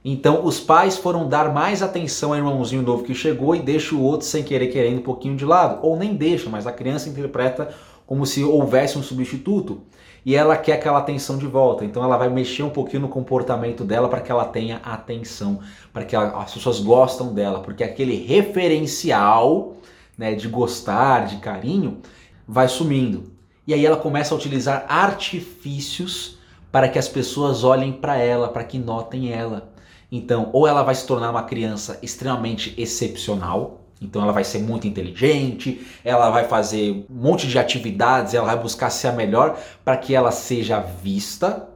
Então 0.04 0.44
os 0.44 0.60
pais 0.60 0.96
foram 0.96 1.26
dar 1.26 1.52
mais 1.52 1.82
atenção 1.82 2.30
ao 2.30 2.36
irmãozinho 2.36 2.82
novo 2.82 3.02
que 3.02 3.14
chegou 3.14 3.56
e 3.56 3.60
deixa 3.60 3.94
o 3.94 4.02
outro 4.02 4.26
sem 4.26 4.42
querer 4.42 4.68
querendo 4.68 4.98
um 4.98 5.02
pouquinho 5.02 5.34
de 5.34 5.44
lado, 5.44 5.84
ou 5.84 5.96
nem 5.96 6.14
deixa, 6.14 6.48
mas 6.48 6.66
a 6.66 6.72
criança 6.72 7.08
interpreta 7.08 7.74
como 8.06 8.26
se 8.26 8.44
houvesse 8.44 8.98
um 8.98 9.02
substituto 9.02 9.82
e 10.26 10.34
ela 10.34 10.56
quer 10.56 10.74
aquela 10.74 10.98
atenção 10.98 11.36
de 11.36 11.46
volta. 11.46 11.84
Então 11.84 12.02
ela 12.02 12.16
vai 12.16 12.28
mexer 12.28 12.62
um 12.62 12.70
pouquinho 12.70 13.02
no 13.02 13.08
comportamento 13.08 13.84
dela 13.84 14.08
para 14.08 14.20
que 14.20 14.30
ela 14.30 14.44
tenha 14.44 14.76
atenção, 14.78 15.60
para 15.92 16.04
que 16.04 16.16
ela, 16.16 16.42
as 16.42 16.54
pessoas 16.54 16.80
gostam 16.80 17.34
dela, 17.34 17.60
porque 17.60 17.84
aquele 17.84 18.16
referencial 18.24 19.76
né, 20.16 20.34
de 20.34 20.48
gostar, 20.48 21.26
de 21.26 21.36
carinho, 21.36 22.00
vai 22.46 22.68
sumindo. 22.68 23.32
E 23.66 23.74
aí 23.74 23.84
ela 23.84 23.96
começa 23.96 24.34
a 24.34 24.38
utilizar 24.38 24.84
artifícios 24.88 26.38
para 26.70 26.88
que 26.88 26.98
as 26.98 27.08
pessoas 27.08 27.64
olhem 27.64 27.92
para 27.92 28.16
ela, 28.16 28.48
para 28.48 28.64
que 28.64 28.78
notem 28.78 29.32
ela. 29.32 29.72
Então, 30.10 30.50
ou 30.52 30.66
ela 30.66 30.82
vai 30.82 30.94
se 30.94 31.06
tornar 31.06 31.30
uma 31.30 31.42
criança 31.42 31.98
extremamente 32.02 32.74
excepcional, 32.76 33.83
então 34.04 34.22
ela 34.22 34.32
vai 34.32 34.44
ser 34.44 34.58
muito 34.58 34.86
inteligente, 34.86 35.86
ela 36.04 36.30
vai 36.30 36.46
fazer 36.46 37.06
um 37.10 37.14
monte 37.14 37.46
de 37.46 37.58
atividades, 37.58 38.34
ela 38.34 38.46
vai 38.46 38.62
buscar 38.62 38.90
ser 38.90 39.08
a 39.08 39.12
melhor 39.12 39.58
para 39.84 39.96
que 39.96 40.14
ela 40.14 40.30
seja 40.30 40.80
vista, 40.80 41.68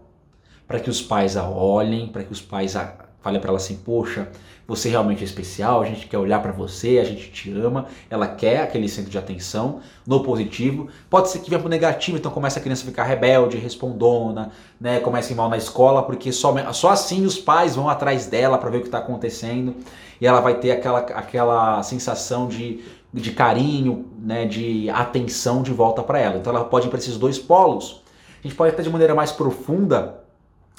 para 0.66 0.78
que 0.78 0.90
os 0.90 1.00
pais 1.00 1.36
a 1.36 1.48
olhem, 1.48 2.08
para 2.08 2.22
que 2.22 2.32
os 2.32 2.40
pais 2.40 2.76
a 2.76 3.07
falem 3.20 3.40
para 3.40 3.50
ela 3.50 3.58
assim: 3.58 3.76
"Poxa, 3.76 4.28
você 4.68 4.90
realmente 4.90 5.22
é 5.22 5.24
especial, 5.24 5.80
a 5.80 5.86
gente 5.86 6.06
quer 6.06 6.18
olhar 6.18 6.42
para 6.42 6.52
você, 6.52 6.98
a 6.98 7.04
gente 7.04 7.30
te 7.30 7.50
ama, 7.50 7.86
ela 8.10 8.28
quer 8.28 8.60
aquele 8.60 8.86
centro 8.86 9.10
de 9.10 9.16
atenção 9.16 9.80
no 10.06 10.22
positivo. 10.22 10.88
Pode 11.08 11.30
ser 11.30 11.38
que 11.38 11.48
venha 11.48 11.58
pro 11.58 11.70
negativo, 11.70 12.18
então 12.18 12.30
começa 12.30 12.58
a 12.58 12.62
criança 12.62 12.82
a 12.82 12.86
ficar 12.86 13.04
rebelde, 13.04 13.56
respondona, 13.56 14.50
né, 14.78 15.00
começa 15.00 15.30
a 15.30 15.32
ir 15.32 15.36
mal 15.36 15.48
na 15.48 15.56
escola, 15.56 16.02
porque 16.02 16.30
só, 16.30 16.54
só 16.74 16.90
assim 16.90 17.24
os 17.24 17.38
pais 17.38 17.76
vão 17.76 17.88
atrás 17.88 18.26
dela 18.26 18.58
para 18.58 18.68
ver 18.68 18.76
o 18.76 18.80
que 18.82 18.88
está 18.88 18.98
acontecendo 18.98 19.74
e 20.20 20.26
ela 20.26 20.40
vai 20.40 20.56
ter 20.58 20.72
aquela, 20.72 20.98
aquela 20.98 21.82
sensação 21.82 22.46
de, 22.46 22.84
de 23.10 23.30
carinho, 23.30 24.04
né, 24.18 24.44
de 24.44 24.90
atenção 24.90 25.62
de 25.62 25.72
volta 25.72 26.02
para 26.02 26.18
ela. 26.18 26.36
Então 26.36 26.54
ela 26.54 26.66
pode 26.66 26.88
ir 26.88 26.90
para 26.90 26.98
esses 26.98 27.16
dois 27.16 27.38
polos. 27.38 28.02
A 28.44 28.46
gente 28.46 28.54
pode 28.54 28.74
até 28.74 28.82
de 28.82 28.90
maneira 28.90 29.14
mais 29.14 29.32
profunda 29.32 30.20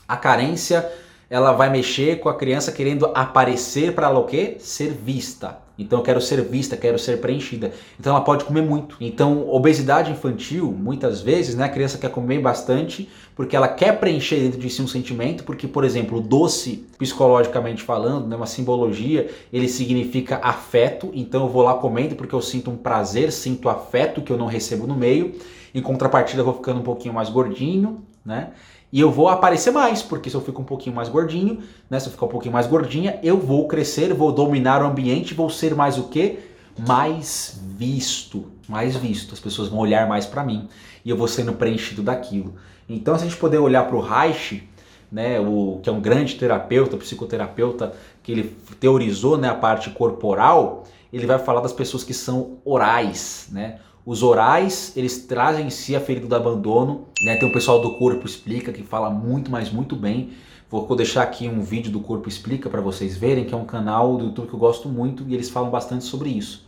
a 0.08 0.15
carência 0.15 0.88
ela 1.29 1.51
vai 1.51 1.69
mexer 1.69 2.19
com 2.19 2.27
a 2.27 2.33
criança 2.33 2.71
querendo 2.71 3.05
aparecer 3.13 3.93
para 3.93 4.07
ela 4.07 4.19
o 4.19 4.25
quê? 4.25 4.55
Ser 4.59 4.91
vista. 4.91 5.59
Então 5.79 6.00
eu 6.00 6.03
quero 6.03 6.19
ser 6.19 6.41
vista, 6.41 6.75
quero 6.75 7.00
ser 7.00 7.21
preenchida. 7.21 7.71
Então 7.98 8.13
ela 8.13 8.24
pode 8.24 8.43
comer 8.43 8.62
muito. 8.62 8.98
Então 9.00 9.48
obesidade 9.48 10.12
infantil, 10.12 10.75
muitas 10.77 11.21
vezes, 11.21 11.55
né, 11.55 11.63
a 11.65 11.69
criança 11.69 11.98
quer 11.98 12.12
comer 12.12 12.39
bastante 12.39 13.07
porque 13.33 13.55
ela 13.55 13.69
quer 13.69 13.98
preencher 13.98 14.41
dentro 14.41 14.59
de 14.59 14.69
si 14.69 14.81
um 14.81 14.88
sentimento, 14.88 15.45
porque 15.45 15.67
por 15.67 15.86
exemplo, 15.86 16.17
o 16.17 16.21
doce, 16.21 16.86
psicologicamente 16.98 17.81
falando, 17.81 18.27
né, 18.27 18.36
uma 18.36 18.45
simbologia, 18.45 19.29
ele 19.53 19.69
significa 19.69 20.41
afeto. 20.43 21.12
Então 21.13 21.43
eu 21.43 21.50
vou 21.50 21.63
lá 21.63 21.75
comendo 21.75 22.15
porque 22.15 22.36
eu 22.36 22.41
sinto 22.41 22.69
um 22.69 22.75
prazer, 22.75 23.31
sinto 23.31 23.69
afeto 23.69 24.21
que 24.21 24.33
eu 24.33 24.38
não 24.38 24.48
recebo 24.48 24.86
no 24.86 24.95
meio. 24.95 25.36
Em 25.74 25.81
contrapartida 25.81 26.41
eu 26.41 26.45
vou 26.45 26.55
ficando 26.55 26.81
um 26.81 26.83
pouquinho 26.83 27.13
mais 27.13 27.29
gordinho, 27.29 28.03
né? 28.25 28.50
E 28.91 29.00
eu 29.00 29.12
vou 29.12 29.29
aparecer 29.29 29.72
mais, 29.72 30.01
porque 30.01 30.29
se 30.29 30.36
eu 30.36 30.41
fico 30.41 30.62
um 30.62 30.65
pouquinho 30.65 30.96
mais 30.96 31.10
gordinho, 31.10 31.60
né? 31.89 32.00
Se 32.00 32.08
eu 32.08 32.12
ficar 32.12 32.25
um 32.25 32.29
pouquinho 32.29 32.53
mais 32.53 32.65
gordinha, 32.65 33.19
eu 33.22 33.38
vou 33.38 33.67
crescer, 33.67 34.13
vou 34.13 34.31
dominar 34.31 34.81
o 34.81 34.88
ambiente, 34.88 35.34
vou 35.34 35.50
ser 35.50 35.75
mais 35.75 35.98
o 35.98 36.03
quê? 36.05 36.39
Mais 36.88 37.60
visto, 37.77 38.46
mais 38.67 38.96
visto. 38.96 39.34
As 39.34 39.39
pessoas 39.39 39.67
vão 39.67 39.79
olhar 39.79 40.08
mais 40.08 40.25
para 40.25 40.43
mim 40.43 40.67
e 41.05 41.10
eu 41.10 41.17
vou 41.17 41.27
sendo 41.27 41.53
preenchido 41.53 42.01
daquilo. 42.01 42.55
Então, 42.88 43.15
se 43.15 43.24
a 43.24 43.27
gente 43.27 43.39
puder 43.39 43.60
olhar 43.60 43.86
para 43.86 43.96
o 43.96 44.01
Reich, 44.01 44.67
né, 45.12 45.39
o, 45.39 45.79
que 45.84 45.89
é 45.89 45.93
um 45.93 46.01
grande 46.01 46.36
terapeuta, 46.36 46.98
psicoterapeuta, 46.98 47.93
que 48.24 48.31
ele 48.31 48.55
teorizou 48.79 49.38
né, 49.38 49.50
a 49.50 49.55
parte 49.55 49.89
corporal, 49.91 50.86
ele 51.12 51.25
vai 51.25 51.39
falar 51.39 51.62
das 51.62 51.74
pessoas 51.74 52.03
que 52.03 52.13
são 52.13 52.58
orais, 52.63 53.48
né? 53.51 53.79
Os 54.10 54.24
orais, 54.24 54.92
eles 54.96 55.28
trazem 55.28 55.68
em 55.68 55.70
si 55.70 55.96
a 55.96 56.00
ferida 56.00 56.25
do 56.25 56.36
abandono, 56.36 57.06
né? 57.22 57.36
Tem 57.36 57.48
o 57.48 57.54
pessoal 57.54 57.80
do 57.80 57.96
Corpo 58.00 58.25
Explica 58.25 58.74
que 58.74 58.82
fala 58.82 59.08
muito, 59.08 59.51
mas 59.51 59.72
muito 59.72 59.96
bem. 59.96 60.32
Vou 60.68 60.96
deixar 60.96 61.22
aqui 61.22 61.48
um 61.48 61.62
vídeo 61.62 61.92
do 61.92 62.00
Corpo 62.00 62.28
Explica 62.28 62.72
para 62.72 62.82
vocês 62.82 63.16
verem, 63.16 63.46
que 63.46 63.54
é 63.54 63.58
um 63.58 63.66
canal 63.66 64.18
do 64.18 64.25
YouTube 64.25 64.48
que 64.48 64.56
eu 64.56 64.60
gosto 64.60 64.89
muito 64.89 65.24
e 65.28 65.36
eles 65.36 65.51
falam 65.51 65.70
bastante 65.70 66.06
sobre 66.06 66.32
isso. 66.32 66.66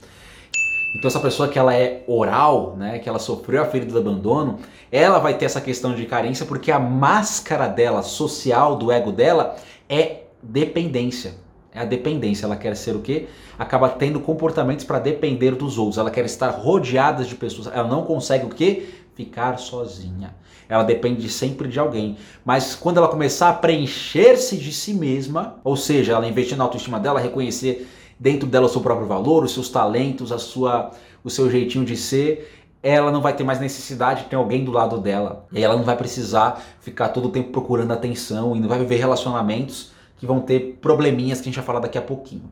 Então 0.95 1.07
essa 1.07 1.19
pessoa 1.19 1.49
que 1.49 1.57
ela 1.57 1.73
é 1.73 2.03
oral, 2.05 2.75
né, 2.77 2.99
que 2.99 3.09
ela 3.09 3.17
sofreu 3.17 3.63
a 3.63 3.65
ferida 3.65 3.91
do 3.91 3.97
abandono, 3.97 4.59
ela 4.91 5.17
vai 5.17 5.35
ter 5.35 5.45
essa 5.45 5.59
questão 5.59 5.95
de 5.95 6.05
carência 6.05 6.45
porque 6.45 6.71
a 6.71 6.77
máscara 6.77 7.65
dela, 7.67 8.03
social, 8.03 8.75
do 8.75 8.91
ego 8.91 9.11
dela, 9.11 9.55
é 9.89 10.25
dependência. 10.43 11.33
É 11.73 11.79
a 11.79 11.85
dependência. 11.85 12.45
Ela 12.45 12.55
quer 12.55 12.75
ser 12.75 12.95
o 12.95 12.99
quê? 12.99 13.27
Acaba 13.57 13.89
tendo 13.89 14.19
comportamentos 14.19 14.85
para 14.85 14.99
depender 14.99 15.51
dos 15.51 15.77
outros. 15.77 15.97
Ela 15.97 16.11
quer 16.11 16.25
estar 16.25 16.49
rodeada 16.49 17.23
de 17.23 17.35
pessoas. 17.35 17.67
Ela 17.67 17.87
não 17.87 18.03
consegue 18.03 18.45
o 18.45 18.49
quê? 18.49 18.89
Ficar 19.15 19.57
sozinha. 19.57 20.35
Ela 20.67 20.83
depende 20.83 21.29
sempre 21.29 21.67
de 21.67 21.79
alguém. 21.79 22.17
Mas 22.45 22.75
quando 22.75 22.97
ela 22.97 23.07
começar 23.07 23.49
a 23.49 23.53
preencher-se 23.53 24.57
de 24.57 24.71
si 24.71 24.93
mesma, 24.93 25.59
ou 25.63 25.75
seja, 25.75 26.13
ela 26.13 26.27
investir 26.27 26.57
na 26.57 26.63
autoestima 26.63 26.99
dela, 26.99 27.19
reconhecer 27.19 27.87
dentro 28.19 28.47
dela 28.47 28.67
o 28.67 28.69
seu 28.69 28.81
próprio 28.81 29.07
valor, 29.07 29.43
os 29.43 29.53
seus 29.53 29.69
talentos, 29.69 30.31
a 30.31 30.37
sua, 30.37 30.91
o 31.23 31.29
seu 31.29 31.49
jeitinho 31.49 31.83
de 31.83 31.97
ser, 31.97 32.65
ela 32.83 33.11
não 33.11 33.21
vai 33.21 33.33
ter 33.35 33.43
mais 33.43 33.59
necessidade 33.59 34.23
de 34.23 34.29
ter 34.29 34.35
alguém 34.35 34.63
do 34.63 34.71
lado 34.71 34.97
dela. 34.97 35.45
E 35.51 35.63
ela 35.63 35.75
não 35.75 35.83
vai 35.83 35.95
precisar 35.95 36.61
ficar 36.79 37.09
todo 37.09 37.27
o 37.27 37.31
tempo 37.31 37.51
procurando 37.51 37.91
atenção 37.91 38.55
e 38.55 38.59
não 38.59 38.67
vai 38.67 38.79
viver 38.79 38.97
relacionamentos 38.97 39.91
que 40.21 40.27
vão 40.27 40.39
ter 40.39 40.77
probleminhas 40.79 41.39
que 41.39 41.45
a 41.45 41.51
gente 41.51 41.55
vai 41.55 41.65
falar 41.65 41.79
daqui 41.79 41.97
a 41.97 42.01
pouquinho. 42.01 42.43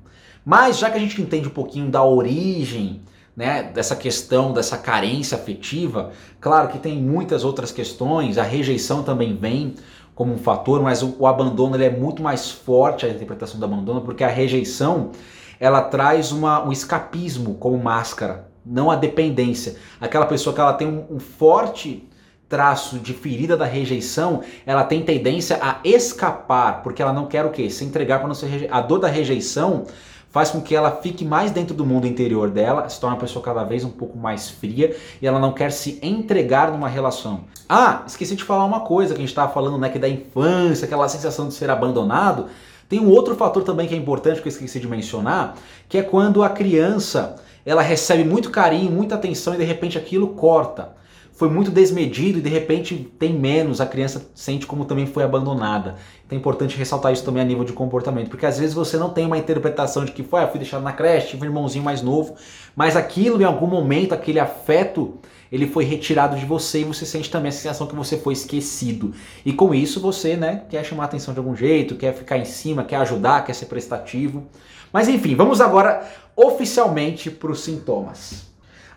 Mas 0.44 0.80
já 0.80 0.90
que 0.90 0.98
a 0.98 1.00
gente 1.00 1.22
entende 1.22 1.48
um 1.48 1.52
pouquinho 1.52 1.88
da 1.88 2.04
origem 2.04 3.02
né, 3.38 3.62
dessa 3.62 3.96
questão, 3.96 4.52
dessa 4.52 4.76
carência 4.76 5.38
afetiva, 5.38 6.12
claro 6.42 6.70
que 6.70 6.80
tem 6.80 6.98
muitas 6.98 7.44
outras 7.44 7.72
questões, 7.72 8.40
a 8.40 8.44
rejeição 8.44 9.04
também 9.04 9.36
vem 9.36 9.76
como 10.16 10.34
um 10.34 10.38
fator, 10.40 10.82
mas 10.82 11.04
o, 11.04 11.16
o 11.20 11.28
abandono 11.28 11.76
ele 11.76 11.86
é 11.86 11.92
muito 11.92 12.24
mais 12.24 12.50
forte 12.50 13.06
a 13.06 13.10
interpretação 13.10 13.60
do 13.60 13.66
abandono, 13.66 14.02
porque 14.02 14.24
a 14.24 14.28
rejeição 14.28 15.12
ela 15.60 15.84
traz 15.84 16.32
uma, 16.32 16.66
um 16.66 16.72
escapismo 16.72 17.54
como 17.54 17.78
máscara, 17.78 18.50
não 18.66 18.90
a 18.90 18.96
dependência. 18.96 19.76
Aquela 20.02 20.26
pessoa 20.26 20.56
que 20.56 20.60
ela 20.60 20.74
tem 20.74 20.88
um, 20.88 21.06
um 21.12 21.20
forte 21.20 22.09
traço 22.50 22.98
de 22.98 23.14
ferida 23.14 23.56
da 23.56 23.66
rejeição, 23.66 24.42
ela 24.66 24.84
tem 24.84 25.04
tendência 25.04 25.60
a 25.62 25.80
escapar, 25.84 26.82
porque 26.82 27.02
ela 27.02 27.14
não 27.14 27.28
quer 27.28 27.46
o 27.46 27.52
quê? 27.52 27.70
Se 27.70 27.86
entregar 27.86 28.18
para 28.18 28.28
não 28.28 28.36
ser 28.36 28.48
reje... 28.48 28.68
A 28.72 28.82
dor 28.82 29.00
da 29.00 29.08
rejeição 29.08 29.86
faz 30.32 30.50
com 30.50 30.60
que 30.62 30.76
ela 30.76 30.92
fique 30.92 31.24
mais 31.24 31.52
dentro 31.52 31.76
do 31.76 31.86
mundo 31.86 32.08
interior 32.08 32.50
dela, 32.50 32.88
se 32.90 33.00
torna 33.00 33.16
uma 33.16 33.22
pessoa 33.22 33.44
cada 33.44 33.64
vez 33.64 33.84
um 33.84 33.90
pouco 33.90 34.18
mais 34.18 34.50
fria 34.50 34.96
e 35.22 35.28
ela 35.28 35.40
não 35.40 35.54
quer 35.54 35.72
se 35.72 36.00
entregar 36.02 36.72
numa 36.72 36.88
relação. 36.88 37.42
Ah, 37.68 38.04
esqueci 38.06 38.36
de 38.36 38.44
falar 38.44 38.66
uma 38.66 38.82
coisa 38.82 39.14
que 39.14 39.20
a 39.20 39.22
gente 39.22 39.30
estava 39.30 39.52
falando, 39.52 39.78
né, 39.78 39.90
que 39.90 40.00
da 40.00 40.10
infância, 40.10 40.86
aquela 40.86 41.08
sensação 41.08 41.48
de 41.48 41.54
ser 41.54 41.70
abandonado. 41.70 42.48
Tem 42.88 43.00
um 43.00 43.10
outro 43.10 43.36
fator 43.36 43.64
também 43.64 43.88
que 43.88 43.94
é 43.94 43.98
importante 43.98 44.42
que 44.42 44.48
eu 44.48 44.52
esqueci 44.52 44.80
de 44.80 44.88
mencionar, 44.88 45.56
que 45.88 46.00
é 46.00 46.02
quando 46.02 46.44
a 46.44 46.50
criança 46.50 47.36
ela 47.64 47.84
recebe 47.84 48.24
muito 48.24 48.50
carinho, 48.50 48.92
muita 48.92 49.16
atenção 49.16 49.54
e 49.54 49.58
de 49.58 49.64
repente 49.64 49.98
aquilo 49.98 50.30
corta. 50.30 50.99
Foi 51.40 51.48
muito 51.48 51.72
desmedido 51.72 52.40
e 52.40 52.42
de 52.42 52.50
repente 52.50 53.10
tem 53.18 53.32
menos, 53.32 53.80
a 53.80 53.86
criança 53.86 54.30
sente 54.36 54.68
como 54.68 54.84
também 54.84 55.06
foi 55.06 55.24
abandonada. 55.24 55.96
Então 56.26 56.36
é 56.36 56.38
importante 56.38 56.76
ressaltar 56.76 57.14
isso 57.14 57.24
também 57.24 57.42
a 57.42 57.46
nível 57.46 57.64
de 57.64 57.72
comportamento, 57.72 58.30
porque 58.30 58.46
às 58.46 58.60
vezes 58.60 58.76
você 58.76 58.98
não 58.98 59.12
tem 59.12 59.26
uma 59.26 59.38
interpretação 59.38 60.04
de 60.04 60.12
que 60.12 60.22
foi, 60.22 60.44
ah, 60.44 60.50
fui 60.50 60.60
deixado 60.60 60.82
na 60.84 60.92
creche, 60.92 61.28
tive 61.28 61.44
um 61.44 61.46
irmãozinho 61.46 61.82
mais 61.82 62.02
novo, 62.02 62.36
mas 62.76 62.98
aquilo 62.98 63.42
em 63.42 63.46
algum 63.46 63.68
momento, 63.68 64.12
aquele 64.12 64.38
afeto 64.38 65.18
ele 65.50 65.66
foi 65.66 65.86
retirado 65.86 66.36
de 66.36 66.46
você 66.46 66.82
e 66.82 66.84
você 66.84 67.06
sente 67.06 67.32
também 67.32 67.48
a 67.48 67.54
sensação 67.54 67.88
que 67.88 67.96
você 67.96 68.18
foi 68.18 68.34
esquecido. 68.34 69.14
E 69.46 69.54
com 69.54 69.74
isso 69.74 70.02
você, 70.02 70.36
né, 70.36 70.64
quer 70.70 70.84
chamar 70.84 71.06
atenção 71.06 71.34
de 71.34 71.40
algum 71.40 71.56
jeito, 71.56 71.96
quer 71.96 72.14
ficar 72.14 72.38
em 72.38 72.44
cima, 72.44 72.84
quer 72.84 72.98
ajudar, 72.98 73.46
quer 73.46 73.54
ser 73.54 73.68
prestativo. 73.68 74.46
Mas 74.92 75.08
enfim, 75.08 75.38
vamos 75.38 75.62
agora 75.62 76.06
oficialmente 76.36 77.32
para 77.32 77.50
os 77.50 77.62
sintomas. 77.62 78.49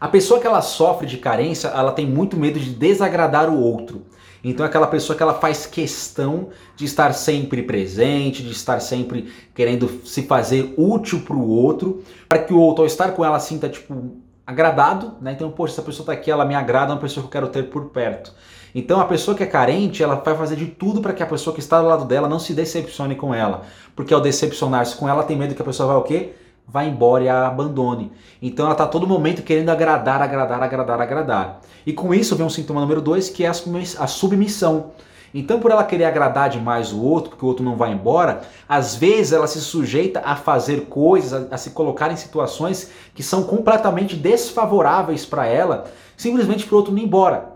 A 0.03 0.09
pessoa 0.09 0.41
que 0.41 0.47
ela 0.49 0.61
sofre 0.61 1.07
de 1.07 1.17
carência, 1.17 1.69
ela 1.69 1.93
tem 1.93 2.05
muito 2.05 2.37
medo 2.37 2.59
de 2.59 2.71
desagradar 2.71 3.49
o 3.49 3.57
outro. 3.57 4.03
Então 4.43 4.67
é 4.67 4.69
aquela 4.69 4.89
pessoa 4.89 5.17
que 5.17 5.23
ela 5.23 5.35
faz 5.35 5.65
questão 5.65 6.49
de 6.75 6.87
estar 6.87 7.15
sempre 7.15 7.63
presente, 7.63 8.43
de 8.43 8.51
estar 8.51 8.81
sempre 8.81 9.33
querendo 9.55 9.89
se 10.05 10.23
fazer 10.23 10.75
útil 10.77 11.21
para 11.21 11.37
o 11.37 11.49
outro, 11.49 12.03
para 12.29 12.41
que 12.41 12.53
o 12.53 12.59
outro 12.59 12.83
ao 12.83 12.87
estar 12.89 13.13
com 13.13 13.25
ela 13.25 13.39
sinta 13.39 13.69
tipo 13.69 14.17
agradado, 14.45 15.19
né? 15.21 15.35
Então, 15.35 15.53
poxa, 15.53 15.75
essa 15.75 15.83
pessoa 15.83 16.03
está 16.03 16.15
aqui, 16.15 16.33
ela 16.33 16.45
me 16.45 16.57
agrada, 16.57 16.91
é 16.91 16.95
uma 16.97 17.01
pessoa 17.01 17.23
que 17.23 17.29
eu 17.29 17.31
quero 17.41 17.47
ter 17.47 17.71
por 17.71 17.91
perto. 17.91 18.35
Então, 18.75 18.99
a 18.99 19.05
pessoa 19.05 19.37
que 19.37 19.45
é 19.45 19.47
carente, 19.47 20.03
ela 20.03 20.17
vai 20.17 20.37
fazer 20.37 20.57
de 20.57 20.67
tudo 20.67 21.01
para 21.01 21.13
que 21.13 21.23
a 21.23 21.27
pessoa 21.27 21.55
que 21.55 21.61
está 21.61 21.81
do 21.81 21.87
lado 21.87 22.07
dela 22.07 22.29
não 22.29 22.41
se 22.41 22.55
decepcione 22.55 23.15
com 23.15 23.33
ela, 23.33 23.63
porque 23.95 24.13
ao 24.13 24.21
decepcionar-se 24.21 24.97
com 24.97 25.09
ela, 25.09 25.23
tem 25.23 25.37
medo 25.37 25.55
que 25.55 25.63
a 25.63 25.65
pessoa 25.65 25.87
vai 25.87 25.97
o 25.97 26.03
quê? 26.03 26.35
Vai 26.67 26.89
embora 26.89 27.25
e 27.25 27.29
a 27.29 27.47
abandone. 27.47 28.13
Então, 28.41 28.65
ela 28.65 28.73
está 28.73 28.87
todo 28.87 29.07
momento 29.07 29.43
querendo 29.43 29.69
agradar, 29.71 30.23
agradar, 30.23 30.63
agradar, 30.63 31.01
agradar. 31.01 31.61
E 31.85 31.93
com 31.93 32.15
isso 32.15 32.37
vem 32.37 32.47
um 32.47 32.51
sintoma 32.51 32.81
número 32.81 33.01
dois, 33.01 33.29
que 33.29 33.45
é 33.45 33.49
a 33.49 34.07
submissão. 34.07 34.93
Então, 35.35 35.59
por 35.59 35.71
ela 35.71 35.85
querer 35.85 36.05
agradar 36.05 36.51
demais 36.51 36.93
o 36.93 37.03
outro, 37.03 37.31
porque 37.31 37.45
o 37.45 37.49
outro 37.49 37.65
não 37.65 37.77
vai 37.77 37.93
embora, 37.93 38.43
às 38.69 38.95
vezes 38.95 39.33
ela 39.33 39.47
se 39.47 39.61
sujeita 39.61 40.21
a 40.25 40.37
fazer 40.37 40.83
coisas, 40.87 41.33
a, 41.33 41.55
a 41.55 41.59
se 41.59 41.71
colocar 41.71 42.13
em 42.13 42.17
situações 42.17 42.91
que 43.15 43.23
são 43.23 43.43
completamente 43.45 44.15
desfavoráveis 44.15 45.25
para 45.25 45.47
ela, 45.47 45.85
simplesmente 46.17 46.67
para 46.67 46.75
o 46.75 46.79
outro 46.79 46.93
não 46.93 47.01
ir 47.01 47.05
embora. 47.05 47.51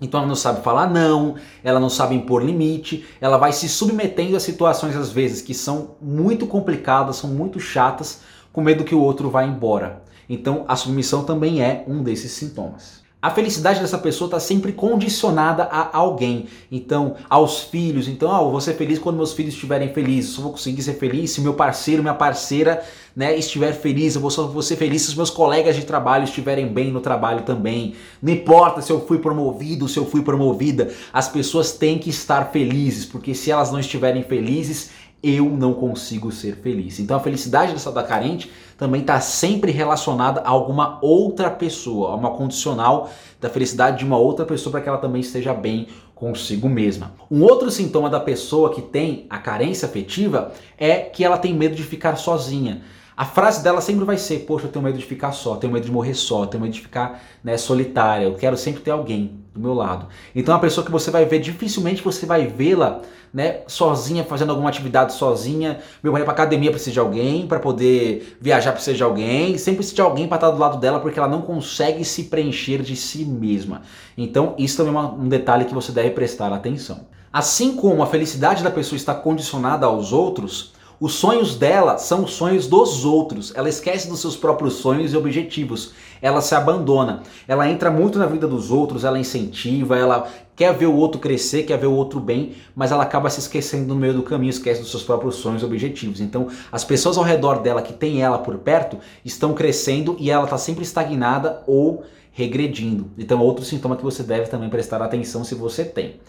Então 0.00 0.20
ela 0.20 0.28
não 0.28 0.34
sabe 0.34 0.62
falar 0.62 0.88
não, 0.88 1.34
ela 1.62 1.78
não 1.78 1.90
sabe 1.90 2.14
impor 2.14 2.42
limite, 2.42 3.06
ela 3.20 3.36
vai 3.36 3.52
se 3.52 3.68
submetendo 3.68 4.34
a 4.34 4.40
situações 4.40 4.96
às 4.96 5.12
vezes 5.12 5.42
que 5.42 5.52
são 5.52 5.90
muito 6.00 6.46
complicadas, 6.46 7.16
são 7.16 7.28
muito 7.28 7.60
chatas, 7.60 8.22
com 8.52 8.60
medo 8.60 8.84
que 8.84 8.94
o 8.94 9.00
outro 9.00 9.30
vá 9.30 9.44
embora. 9.44 10.02
Então 10.28 10.64
a 10.68 10.76
submissão 10.76 11.24
também 11.24 11.62
é 11.62 11.84
um 11.86 12.02
desses 12.02 12.32
sintomas. 12.32 13.00
A 13.22 13.28
felicidade 13.28 13.80
dessa 13.80 13.98
pessoa 13.98 14.28
está 14.28 14.40
sempre 14.40 14.72
condicionada 14.72 15.64
a 15.64 15.94
alguém. 15.94 16.46
Então, 16.72 17.16
aos 17.28 17.60
filhos. 17.60 18.08
Então, 18.08 18.34
ah, 18.34 18.40
eu 18.40 18.50
vou 18.50 18.62
ser 18.62 18.72
feliz 18.74 18.98
quando 18.98 19.16
meus 19.16 19.34
filhos 19.34 19.52
estiverem 19.52 19.92
felizes. 19.92 20.36
Eu 20.36 20.44
vou 20.44 20.52
conseguir 20.52 20.80
ser 20.80 20.94
feliz 20.94 21.30
se 21.30 21.42
meu 21.42 21.52
parceiro, 21.52 22.02
minha 22.02 22.14
parceira, 22.14 22.82
né, 23.14 23.36
estiver 23.36 23.74
feliz. 23.74 24.14
Eu 24.14 24.22
vou, 24.22 24.30
só, 24.30 24.46
vou 24.46 24.62
ser 24.62 24.76
feliz 24.76 25.02
se 25.02 25.08
os 25.08 25.14
meus 25.14 25.28
colegas 25.28 25.76
de 25.76 25.84
trabalho 25.84 26.24
estiverem 26.24 26.66
bem 26.66 26.90
no 26.90 27.02
trabalho 27.02 27.42
também. 27.42 27.94
Não 28.22 28.32
importa 28.32 28.80
se 28.80 28.90
eu 28.90 29.06
fui 29.06 29.18
promovido, 29.18 29.86
se 29.86 29.98
eu 29.98 30.06
fui 30.06 30.22
promovida. 30.22 30.90
As 31.12 31.28
pessoas 31.28 31.72
têm 31.72 31.98
que 31.98 32.08
estar 32.08 32.50
felizes, 32.50 33.04
porque 33.04 33.34
se 33.34 33.50
elas 33.50 33.70
não 33.70 33.78
estiverem 33.78 34.22
felizes, 34.22 34.92
eu 35.22 35.44
não 35.50 35.74
consigo 35.74 36.32
ser 36.32 36.56
feliz. 36.56 36.98
Então 36.98 37.16
a 37.16 37.20
felicidade 37.20 37.72
dessa 37.72 37.92
da 37.92 38.02
carente 38.02 38.50
também 38.78 39.02
está 39.02 39.20
sempre 39.20 39.70
relacionada 39.70 40.40
a 40.40 40.48
alguma 40.48 40.98
outra 41.02 41.50
pessoa, 41.50 42.12
a 42.12 42.14
uma 42.14 42.30
condicional 42.30 43.10
da 43.40 43.50
felicidade 43.50 43.98
de 43.98 44.04
uma 44.04 44.16
outra 44.16 44.46
pessoa 44.46 44.72
para 44.72 44.80
que 44.80 44.88
ela 44.88 44.98
também 44.98 45.20
esteja 45.20 45.52
bem 45.52 45.88
consigo 46.14 46.68
mesma. 46.68 47.12
Um 47.30 47.42
outro 47.42 47.70
sintoma 47.70 48.10
da 48.10 48.20
pessoa 48.20 48.72
que 48.72 48.82
tem 48.82 49.26
a 49.30 49.38
carência 49.38 49.86
afetiva 49.86 50.52
é 50.76 50.96
que 50.96 51.24
ela 51.24 51.38
tem 51.38 51.54
medo 51.54 51.74
de 51.74 51.82
ficar 51.82 52.16
sozinha. 52.16 52.82
A 53.20 53.26
frase 53.26 53.62
dela 53.62 53.82
sempre 53.82 54.02
vai 54.06 54.16
ser: 54.16 54.46
Poxa, 54.46 54.64
eu 54.64 54.72
tenho 54.72 54.82
medo 54.82 54.96
de 54.96 55.04
ficar 55.04 55.32
só, 55.32 55.56
tenho 55.56 55.70
medo 55.70 55.84
de 55.84 55.92
morrer 55.92 56.14
só, 56.14 56.46
tenho 56.46 56.62
medo 56.62 56.72
de 56.72 56.80
ficar 56.80 57.22
né, 57.44 57.58
solitária, 57.58 58.24
eu 58.24 58.34
quero 58.34 58.56
sempre 58.56 58.80
ter 58.80 58.92
alguém 58.92 59.42
do 59.52 59.60
meu 59.60 59.74
lado. 59.74 60.06
Então, 60.34 60.54
uma 60.54 60.60
pessoa 60.60 60.82
que 60.82 60.90
você 60.90 61.10
vai 61.10 61.26
ver, 61.26 61.38
dificilmente 61.38 62.02
você 62.02 62.24
vai 62.24 62.46
vê-la 62.46 63.02
né, 63.30 63.60
sozinha, 63.66 64.24
fazendo 64.24 64.48
alguma 64.48 64.70
atividade 64.70 65.12
sozinha. 65.12 65.80
Meu 66.02 66.14
pai 66.14 66.22
para 66.22 66.32
academia 66.32 66.70
precisa 66.70 66.92
de 66.92 66.98
alguém, 66.98 67.46
para 67.46 67.60
poder 67.60 68.38
viajar 68.40 68.72
precisa 68.72 68.96
de 68.96 69.02
alguém, 69.02 69.58
sempre 69.58 69.76
precisa 69.76 69.96
de 69.96 70.00
alguém 70.00 70.26
para 70.26 70.36
estar 70.36 70.50
do 70.52 70.58
lado 70.58 70.78
dela, 70.78 70.98
porque 70.98 71.18
ela 71.18 71.28
não 71.28 71.42
consegue 71.42 72.02
se 72.06 72.24
preencher 72.24 72.80
de 72.80 72.96
si 72.96 73.26
mesma. 73.26 73.82
Então, 74.16 74.54
isso 74.56 74.78
também 74.78 74.94
é 74.94 74.98
um 74.98 75.28
detalhe 75.28 75.66
que 75.66 75.74
você 75.74 75.92
deve 75.92 76.12
prestar 76.12 76.54
atenção. 76.54 77.00
Assim 77.30 77.76
como 77.76 78.02
a 78.02 78.06
felicidade 78.06 78.64
da 78.64 78.70
pessoa 78.70 78.96
está 78.96 79.14
condicionada 79.14 79.84
aos 79.84 80.10
outros, 80.10 80.72
Os 81.00 81.14
sonhos 81.14 81.56
dela 81.56 81.96
são 81.96 82.24
os 82.24 82.34
sonhos 82.34 82.66
dos 82.66 83.06
outros. 83.06 83.54
Ela 83.56 83.70
esquece 83.70 84.06
dos 84.06 84.20
seus 84.20 84.36
próprios 84.36 84.74
sonhos 84.74 85.14
e 85.14 85.16
objetivos. 85.16 85.92
Ela 86.20 86.42
se 86.42 86.54
abandona. 86.54 87.22
Ela 87.48 87.70
entra 87.70 87.90
muito 87.90 88.18
na 88.18 88.26
vida 88.26 88.46
dos 88.46 88.70
outros, 88.70 89.02
ela 89.02 89.18
incentiva, 89.18 89.96
ela 89.96 90.30
quer 90.54 90.74
ver 90.76 90.84
o 90.84 90.94
outro 90.94 91.18
crescer, 91.18 91.62
quer 91.62 91.78
ver 91.78 91.86
o 91.86 91.94
outro 91.94 92.20
bem, 92.20 92.52
mas 92.76 92.92
ela 92.92 93.02
acaba 93.02 93.30
se 93.30 93.40
esquecendo 93.40 93.86
no 93.94 93.96
meio 93.98 94.12
do 94.12 94.22
caminho, 94.22 94.50
esquece 94.50 94.82
dos 94.82 94.90
seus 94.90 95.02
próprios 95.02 95.36
sonhos 95.36 95.62
e 95.62 95.64
objetivos. 95.64 96.20
Então, 96.20 96.48
as 96.70 96.84
pessoas 96.84 97.16
ao 97.16 97.24
redor 97.24 97.60
dela 97.62 97.80
que 97.80 97.94
tem 97.94 98.20
ela 98.20 98.36
por 98.36 98.58
perto 98.58 98.98
estão 99.24 99.54
crescendo 99.54 100.16
e 100.20 100.30
ela 100.30 100.44
está 100.44 100.58
sempre 100.58 100.82
estagnada 100.82 101.62
ou 101.66 102.04
regredindo. 102.30 103.10
Então, 103.16 103.40
outro 103.40 103.64
sintoma 103.64 103.96
que 103.96 104.04
você 104.04 104.22
deve 104.22 104.50
também 104.50 104.68
prestar 104.68 105.00
atenção 105.00 105.44
se 105.44 105.54
você 105.54 105.82
tem. 105.82 106.20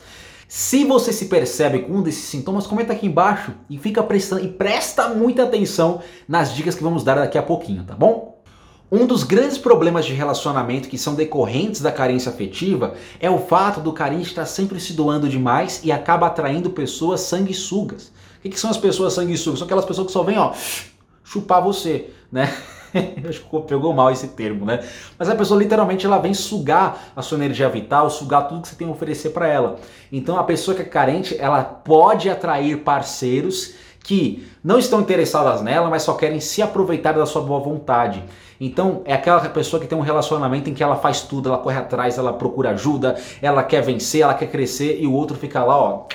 Se 0.54 0.84
você 0.84 1.14
se 1.14 1.28
percebe 1.28 1.80
com 1.80 1.94
um 1.94 2.02
desses 2.02 2.26
sintomas, 2.26 2.68
comenta 2.68 2.92
aqui 2.92 3.08
embaixo 3.08 3.54
e 3.70 3.78
fica 3.78 4.04
prestando 4.04 4.44
e 4.44 4.50
presta 4.50 5.08
muita 5.08 5.44
atenção 5.44 6.02
nas 6.28 6.54
dicas 6.54 6.76
que 6.76 6.84
vamos 6.84 7.06
dar 7.06 7.16
daqui 7.16 7.38
a 7.38 7.42
pouquinho, 7.42 7.86
tá 7.86 7.96
bom? 7.96 8.44
Um 8.92 9.08
dos 9.08 9.24
grandes 9.24 9.58
problemas 9.58 10.06
de 10.06 10.12
relacionamento 10.12 10.90
que 10.90 10.98
são 10.98 11.16
decorrentes 11.16 11.80
da 11.80 11.90
carência 11.90 12.30
afetiva 12.30 12.96
é 13.18 13.32
o 13.32 13.40
fato 13.40 13.80
do 13.80 13.94
carente 13.94 14.28
estar 14.28 14.46
sempre 14.46 14.78
se 14.82 14.92
doando 14.92 15.30
demais 15.30 15.80
e 15.86 15.90
acaba 15.90 16.28
atraindo 16.28 16.72
pessoas 16.72 17.22
sanguessugas. 17.22 18.12
O 18.44 18.50
que, 18.50 18.60
são 18.60 18.70
as 18.70 18.78
pessoas 18.78 19.14
sanguessugas? 19.14 19.60
São 19.60 19.66
aquelas 19.66 19.86
pessoas 19.86 20.08
que 20.08 20.12
só 20.12 20.22
vêm, 20.22 20.38
ó, 20.38 20.52
chupar 21.24 21.64
você, 21.64 22.10
né? 22.30 22.54
Acho 23.28 23.42
que 23.42 23.62
pegou 23.62 23.94
mal 23.94 24.12
esse 24.12 24.30
termo, 24.30 24.66
né? 24.66 24.84
Mas 25.18 25.30
a 25.30 25.36
pessoa 25.36 25.60
literalmente 25.60 26.06
ela 26.06 26.18
vem 26.18 26.34
sugar 26.34 27.12
a 27.16 27.22
sua 27.22 27.38
energia 27.38 27.70
vital, 27.70 28.10
sugar 28.10 28.48
tudo 28.48 28.62
que 28.62 28.68
você 28.68 28.76
tem 28.76 28.88
a 28.88 28.92
oferecer 28.92 29.30
para 29.30 29.48
ela. 29.48 29.78
Então 30.12 30.38
a 30.38 30.44
pessoa 30.44 30.76
que 30.76 30.82
é 30.82 30.86
carente, 30.86 31.36
ela 31.40 31.64
pode 31.64 32.30
atrair 32.30 32.78
parceiros 32.78 33.76
que 34.04 34.48
não 34.64 34.80
estão 34.80 35.02
interessadas 35.02 35.62
nela, 35.62 35.90
mas 35.90 36.04
só 36.04 36.14
querem 36.14 36.40
se 36.40 36.62
aproveitar 36.62 37.14
da 37.14 37.26
sua 37.26 37.42
boa 37.42 37.60
vontade. 37.60 38.24
Então 38.60 39.02
é 39.06 39.14
aquela 39.14 39.40
pessoa 39.50 39.80
que 39.80 39.88
tem 39.88 39.98
um 39.98 40.02
relacionamento 40.02 40.70
em 40.70 40.74
que 40.74 40.84
ela 40.84 40.96
faz 40.96 41.22
tudo, 41.22 41.50
ela 41.50 41.58
corre 41.58 41.78
atrás, 41.78 42.18
ela 42.18 42.34
procura 42.34 42.72
ajuda, 42.72 43.16
ela 43.42 43.64
quer 43.64 43.82
vencer, 43.82 44.22
ela 44.22 44.34
quer 44.34 44.48
crescer 44.48 45.00
e 45.02 45.08
o 45.08 45.14
outro 45.14 45.36
fica 45.38 45.64
lá, 45.64 45.78
ó, 45.78 46.06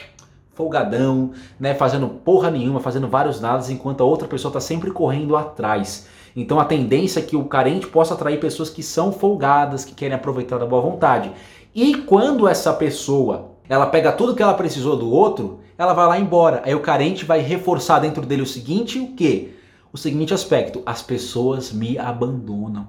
folgadão, 0.55 1.33
né, 1.61 1.75
fazendo 1.75 2.09
porra 2.09 2.51
nenhuma, 2.51 2.81
fazendo 2.81 3.09
vários 3.09 3.41
nadas, 3.41 3.69
enquanto 3.69 4.01
a 4.01 4.05
outra 4.05 4.27
pessoa 4.27 4.51
está 4.51 4.61
sempre 4.61 4.91
correndo 4.91 5.37
atrás. 5.37 6.09
Então 6.37 6.61
a 6.61 6.65
tendência 6.65 7.21
é 7.21 7.23
que 7.23 7.35
o 7.35 7.47
carente 7.47 7.87
possa 7.87 8.15
atrair 8.15 8.39
pessoas 8.39 8.69
que 8.69 8.83
são 8.83 9.11
folgadas, 9.11 9.85
que 9.85 9.95
querem 9.95 10.15
aproveitar 10.15 10.59
da 10.59 10.67
boa 10.67 10.83
vontade. 10.83 11.33
E 11.75 11.95
quando 12.03 12.47
essa 12.47 12.73
pessoa 12.75 13.57
ela 13.69 13.87
pega 13.87 14.13
tudo 14.13 14.35
que 14.35 14.43
ela 14.43 14.55
precisou 14.55 14.97
do 14.97 15.11
outro, 15.11 15.61
ela 15.77 15.93
vai 15.93 16.07
lá 16.07 16.19
embora. 16.19 16.63
Aí 16.65 16.75
o 16.75 16.81
carente 16.81 17.25
vai 17.25 17.41
reforçar 17.41 17.99
dentro 17.99 18.25
dele 18.25 18.43
o 18.43 18.47
seguinte, 18.47 18.99
o 18.99 19.15
quê? 19.15 19.51
O 19.93 19.99
seguinte 19.99 20.33
aspecto, 20.33 20.83
as 20.87 21.03
pessoas 21.03 21.73
me 21.73 21.99
abandonam. 21.99 22.89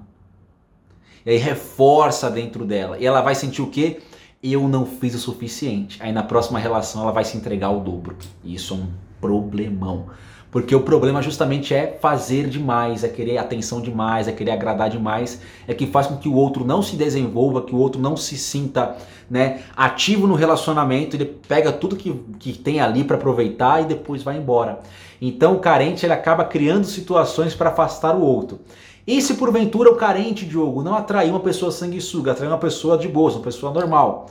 E 1.26 1.30
aí 1.30 1.36
reforça 1.36 2.30
dentro 2.30 2.64
dela. 2.64 2.98
E 2.98 3.06
ela 3.06 3.20
vai 3.20 3.34
sentir 3.34 3.62
o 3.62 3.70
quê? 3.70 4.00
Eu 4.42 4.68
não 4.68 4.86
fiz 4.86 5.14
o 5.14 5.18
suficiente. 5.18 6.00
Aí 6.02 6.12
na 6.12 6.22
próxima 6.22 6.58
relação 6.58 7.02
ela 7.02 7.12
vai 7.12 7.24
se 7.24 7.36
entregar 7.36 7.70
o 7.70 7.80
dobro. 7.80 8.16
Isso 8.44 8.74
é 8.74 8.76
um 8.76 8.88
problemão. 9.20 10.06
Porque 10.50 10.74
o 10.74 10.80
problema 10.80 11.20
justamente 11.20 11.74
é 11.74 11.98
fazer 12.00 12.48
demais, 12.48 13.04
é 13.04 13.08
querer 13.08 13.36
atenção 13.36 13.82
demais, 13.82 14.28
é 14.28 14.32
querer 14.32 14.52
agradar 14.52 14.88
demais, 14.88 15.42
é 15.66 15.74
que 15.74 15.86
faz 15.86 16.06
com 16.06 16.16
que 16.16 16.28
o 16.28 16.34
outro 16.34 16.64
não 16.64 16.80
se 16.82 16.96
desenvolva, 16.96 17.62
que 17.62 17.74
o 17.74 17.78
outro 17.78 18.00
não 18.00 18.16
se 18.16 18.38
sinta 18.38 18.96
né, 19.30 19.60
ativo 19.76 20.26
no 20.26 20.34
relacionamento, 20.34 21.16
ele 21.16 21.26
pega 21.26 21.70
tudo 21.70 21.96
que, 21.96 22.12
que 22.38 22.54
tem 22.54 22.80
ali 22.80 23.04
para 23.04 23.16
aproveitar 23.16 23.82
e 23.82 23.84
depois 23.84 24.22
vai 24.22 24.38
embora. 24.38 24.80
Então 25.20 25.54
o 25.54 25.58
carente 25.58 26.06
ele 26.06 26.14
acaba 26.14 26.44
criando 26.44 26.86
situações 26.86 27.54
para 27.54 27.68
afastar 27.68 28.16
o 28.16 28.22
outro. 28.22 28.60
E 29.06 29.20
se 29.20 29.34
porventura 29.34 29.90
o 29.90 29.96
carente, 29.96 30.46
Diogo, 30.46 30.82
não 30.82 30.94
atrair 30.94 31.30
uma 31.30 31.40
pessoa 31.40 31.72
sanguessuga, 31.72 32.32
atrair 32.32 32.48
uma 32.48 32.58
pessoa 32.58 32.96
de 32.96 33.08
boa, 33.08 33.32
uma 33.32 33.42
pessoa 33.42 33.72
normal. 33.72 34.30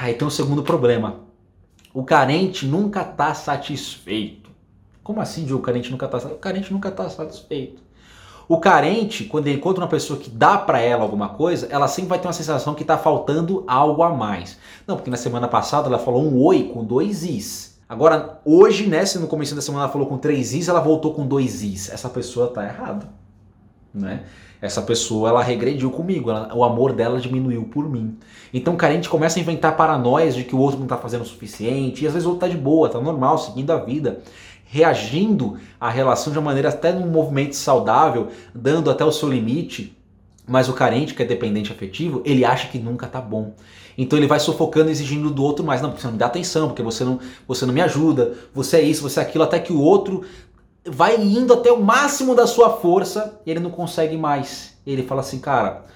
Aí 0.00 0.14
tem 0.14 0.26
um 0.26 0.30
segundo 0.30 0.62
problema. 0.62 1.16
O 1.92 2.04
carente 2.04 2.64
nunca 2.66 3.02
está 3.02 3.34
satisfeito. 3.34 4.47
Como 5.08 5.22
assim, 5.22 5.46
Diogo? 5.46 5.62
O 5.62 5.64
carente 5.64 5.90
nunca 5.90 6.04
está 6.04 6.18
O 6.18 6.36
carente 6.36 6.70
nunca 6.70 6.90
está 6.90 7.08
satisfeito. 7.08 7.80
O 8.46 8.60
carente, 8.60 9.24
quando 9.24 9.46
ele 9.46 9.56
encontra 9.56 9.82
uma 9.82 9.88
pessoa 9.88 10.18
que 10.18 10.28
dá 10.28 10.58
para 10.58 10.82
ela 10.82 11.02
alguma 11.02 11.30
coisa, 11.30 11.66
ela 11.70 11.88
sempre 11.88 12.10
vai 12.10 12.18
ter 12.18 12.26
uma 12.26 12.34
sensação 12.34 12.74
que 12.74 12.82
está 12.82 12.98
faltando 12.98 13.64
algo 13.66 14.02
a 14.02 14.10
mais. 14.10 14.58
Não, 14.86 14.96
porque 14.96 15.08
na 15.08 15.16
semana 15.16 15.48
passada 15.48 15.86
ela 15.86 15.98
falou 15.98 16.22
um 16.22 16.38
oi 16.44 16.64
com 16.64 16.84
dois 16.84 17.22
is. 17.22 17.80
Agora, 17.88 18.38
hoje, 18.44 18.86
né, 18.86 19.06
se 19.06 19.18
no 19.18 19.26
começo 19.26 19.54
da 19.54 19.62
semana 19.62 19.84
ela 19.84 19.92
falou 19.92 20.06
com 20.06 20.18
três 20.18 20.52
is, 20.52 20.68
ela 20.68 20.80
voltou 20.80 21.14
com 21.14 21.26
dois 21.26 21.62
is. 21.62 21.88
Essa 21.88 22.10
pessoa 22.10 22.48
tá 22.48 22.62
errada, 22.62 23.08
né? 23.94 24.24
Essa 24.60 24.82
pessoa, 24.82 25.28
ela 25.30 25.42
regrediu 25.42 25.90
comigo, 25.90 26.30
ela, 26.30 26.52
o 26.54 26.64
amor 26.64 26.92
dela 26.92 27.20
diminuiu 27.20 27.64
por 27.64 27.88
mim. 27.88 28.18
Então 28.52 28.74
o 28.74 28.76
carente 28.76 29.08
começa 29.08 29.38
a 29.38 29.40
inventar 29.40 29.76
paranoias 29.76 30.34
de 30.34 30.42
que 30.42 30.54
o 30.54 30.58
outro 30.58 30.80
não 30.80 30.86
tá 30.86 30.98
fazendo 30.98 31.22
o 31.22 31.24
suficiente, 31.24 32.04
e 32.04 32.06
às 32.06 32.12
vezes 32.12 32.26
o 32.26 32.30
outro 32.30 32.46
tá 32.46 32.52
de 32.52 32.60
boa, 32.60 32.88
tá 32.88 33.00
normal, 33.00 33.38
seguindo 33.38 33.70
a 33.70 33.76
vida 33.76 34.20
reagindo 34.70 35.58
à 35.80 35.88
relação 35.88 36.30
de 36.30 36.38
uma 36.38 36.44
maneira 36.44 36.68
até 36.68 36.92
num 36.92 37.08
movimento 37.08 37.56
saudável, 37.56 38.28
dando 38.54 38.90
até 38.90 39.02
o 39.02 39.10
seu 39.10 39.28
limite, 39.28 39.96
mas 40.46 40.68
o 40.68 40.74
carente, 40.74 41.14
que 41.14 41.22
é 41.22 41.26
dependente 41.26 41.72
afetivo, 41.72 42.22
ele 42.24 42.44
acha 42.44 42.68
que 42.68 42.78
nunca 42.78 43.06
tá 43.06 43.20
bom. 43.20 43.54
Então 43.96 44.18
ele 44.18 44.26
vai 44.26 44.38
sufocando, 44.38 44.90
exigindo 44.90 45.30
do 45.30 45.42
outro 45.42 45.64
mais. 45.64 45.80
Não, 45.80 45.88
porque 45.88 46.02
você 46.02 46.06
não 46.06 46.12
me 46.12 46.18
dá 46.18 46.26
atenção, 46.26 46.68
porque 46.68 46.82
você 46.82 47.02
não, 47.02 47.18
você 47.46 47.64
não 47.66 47.72
me 47.72 47.80
ajuda, 47.80 48.34
você 48.54 48.76
é 48.76 48.82
isso, 48.82 49.02
você 49.02 49.20
é 49.20 49.22
aquilo, 49.22 49.44
até 49.44 49.58
que 49.58 49.72
o 49.72 49.80
outro 49.80 50.22
vai 50.86 51.20
indo 51.20 51.52
até 51.52 51.72
o 51.72 51.82
máximo 51.82 52.34
da 52.34 52.46
sua 52.46 52.70
força 52.70 53.40
e 53.44 53.50
ele 53.50 53.60
não 53.60 53.70
consegue 53.70 54.16
mais. 54.16 54.76
Ele 54.86 55.02
fala 55.02 55.22
assim, 55.22 55.38
cara, 55.38 55.86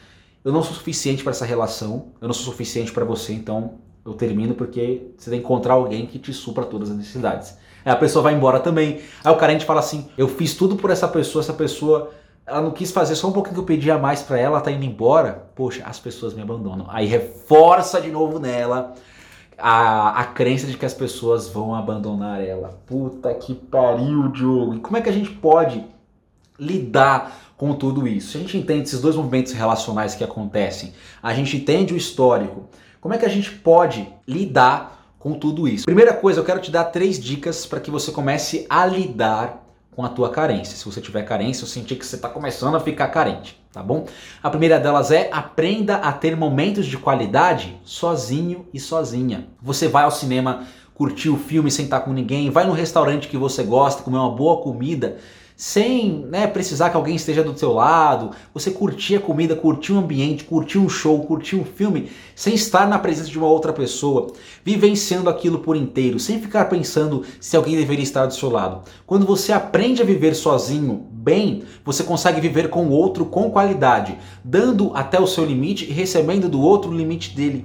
eu 0.44 0.52
não 0.52 0.62
sou 0.62 0.74
suficiente 0.74 1.22
para 1.22 1.30
essa 1.30 1.44
relação, 1.44 2.12
eu 2.20 2.26
não 2.26 2.34
sou 2.34 2.52
suficiente 2.52 2.90
para 2.90 3.04
você, 3.04 3.32
então 3.32 3.74
eu 4.04 4.14
termino 4.14 4.54
porque 4.54 5.12
você 5.16 5.30
tem 5.30 5.38
que 5.38 5.44
encontrar 5.44 5.74
alguém 5.74 6.06
que 6.06 6.18
te 6.18 6.32
supra 6.32 6.64
todas 6.64 6.90
as 6.90 6.96
necessidades. 6.96 7.56
Aí 7.84 7.92
a 7.92 7.96
pessoa 7.96 8.22
vai 8.22 8.34
embora 8.34 8.60
também. 8.60 9.00
Aí 9.24 9.32
o 9.32 9.36
carente 9.36 9.64
fala 9.64 9.80
assim: 9.80 10.08
Eu 10.16 10.28
fiz 10.28 10.54
tudo 10.54 10.76
por 10.76 10.90
essa 10.90 11.08
pessoa, 11.08 11.42
essa 11.42 11.52
pessoa 11.52 12.10
ela 12.46 12.60
não 12.60 12.72
quis 12.72 12.90
fazer 12.90 13.14
só 13.14 13.28
um 13.28 13.32
pouquinho 13.32 13.54
que 13.54 13.60
eu 13.60 13.64
pedi 13.64 13.90
a 13.90 13.98
mais 13.98 14.22
para 14.22 14.38
ela, 14.38 14.60
tá 14.60 14.70
indo 14.70 14.84
embora. 14.84 15.46
Poxa, 15.54 15.84
as 15.86 15.98
pessoas 15.98 16.34
me 16.34 16.42
abandonam. 16.42 16.86
Aí 16.88 17.06
reforça 17.06 18.00
de 18.00 18.10
novo 18.10 18.38
nela 18.38 18.94
a, 19.56 20.20
a 20.20 20.24
crença 20.24 20.66
de 20.66 20.76
que 20.76 20.84
as 20.84 20.94
pessoas 20.94 21.48
vão 21.48 21.74
abandonar 21.74 22.42
ela. 22.42 22.80
Puta 22.86 23.32
que 23.34 23.54
pariu, 23.54 24.28
Diogo. 24.28 24.74
E 24.74 24.80
como 24.80 24.96
é 24.96 25.00
que 25.00 25.08
a 25.08 25.12
gente 25.12 25.30
pode 25.30 25.84
lidar 26.58 27.52
com 27.56 27.74
tudo 27.74 28.08
isso? 28.08 28.36
A 28.36 28.40
gente 28.40 28.58
entende 28.58 28.88
esses 28.88 29.00
dois 29.00 29.14
movimentos 29.14 29.52
relacionais 29.52 30.14
que 30.14 30.24
acontecem, 30.24 30.92
a 31.22 31.32
gente 31.32 31.56
entende 31.56 31.94
o 31.94 31.96
histórico. 31.96 32.68
Como 33.00 33.14
é 33.14 33.18
que 33.18 33.26
a 33.26 33.30
gente 33.30 33.50
pode 33.50 34.08
lidar 34.26 35.01
com 35.22 35.34
tudo 35.34 35.68
isso. 35.68 35.84
Primeira 35.84 36.12
coisa, 36.12 36.40
eu 36.40 36.44
quero 36.44 36.60
te 36.60 36.70
dar 36.70 36.84
três 36.84 37.18
dicas 37.18 37.64
para 37.64 37.78
que 37.78 37.92
você 37.92 38.10
comece 38.10 38.66
a 38.68 38.84
lidar 38.84 39.64
com 39.92 40.04
a 40.04 40.08
tua 40.08 40.30
carência. 40.30 40.76
Se 40.76 40.84
você 40.84 41.00
tiver 41.00 41.22
carência, 41.22 41.62
eu 41.62 41.68
senti 41.68 41.94
que 41.94 42.04
você 42.04 42.16
está 42.16 42.28
começando 42.28 42.74
a 42.74 42.80
ficar 42.80 43.06
carente, 43.08 43.62
tá 43.72 43.80
bom? 43.82 44.06
A 44.42 44.50
primeira 44.50 44.80
delas 44.80 45.12
é 45.12 45.28
aprenda 45.30 45.96
a 45.96 46.10
ter 46.12 46.36
momentos 46.36 46.86
de 46.86 46.98
qualidade 46.98 47.78
sozinho 47.84 48.66
e 48.74 48.80
sozinha. 48.80 49.46
Você 49.62 49.86
vai 49.86 50.02
ao 50.02 50.10
cinema 50.10 50.66
curtir 50.92 51.28
o 51.28 51.36
filme 51.36 51.70
sem 51.70 51.84
estar 51.84 52.00
com 52.00 52.12
ninguém, 52.12 52.50
vai 52.50 52.66
no 52.66 52.72
restaurante 52.72 53.28
que 53.28 53.36
você 53.36 53.62
gosta, 53.62 54.02
comer 54.02 54.18
uma 54.18 54.34
boa 54.34 54.60
comida 54.60 55.18
sem 55.62 56.26
né, 56.28 56.48
precisar 56.48 56.90
que 56.90 56.96
alguém 56.96 57.14
esteja 57.14 57.44
do 57.44 57.56
seu 57.56 57.72
lado, 57.72 58.32
você 58.52 58.68
curtir 58.68 59.14
a 59.14 59.20
comida, 59.20 59.54
curtir 59.54 59.92
o 59.92 59.98
ambiente, 59.98 60.42
curtir 60.42 60.76
um 60.76 60.88
show, 60.88 61.22
curtir 61.22 61.54
um 61.54 61.64
filme, 61.64 62.10
sem 62.34 62.52
estar 62.52 62.84
na 62.88 62.98
presença 62.98 63.30
de 63.30 63.38
uma 63.38 63.46
outra 63.46 63.72
pessoa, 63.72 64.32
vivenciando 64.64 65.30
aquilo 65.30 65.60
por 65.60 65.76
inteiro, 65.76 66.18
sem 66.18 66.40
ficar 66.40 66.64
pensando 66.64 67.24
se 67.38 67.56
alguém 67.56 67.76
deveria 67.76 68.02
estar 68.02 68.26
do 68.26 68.34
seu 68.34 68.50
lado. 68.50 68.82
Quando 69.06 69.24
você 69.24 69.52
aprende 69.52 70.02
a 70.02 70.04
viver 70.04 70.34
sozinho, 70.34 71.06
bem, 71.12 71.62
você 71.84 72.02
consegue 72.02 72.40
viver 72.40 72.68
com 72.68 72.86
o 72.86 72.90
outro 72.90 73.24
com 73.24 73.48
qualidade, 73.48 74.18
dando 74.42 74.90
até 74.96 75.20
o 75.20 75.28
seu 75.28 75.44
limite 75.44 75.84
e 75.88 75.92
recebendo 75.92 76.48
do 76.48 76.60
outro 76.60 76.90
o 76.90 76.96
limite 76.96 77.36
dele, 77.36 77.64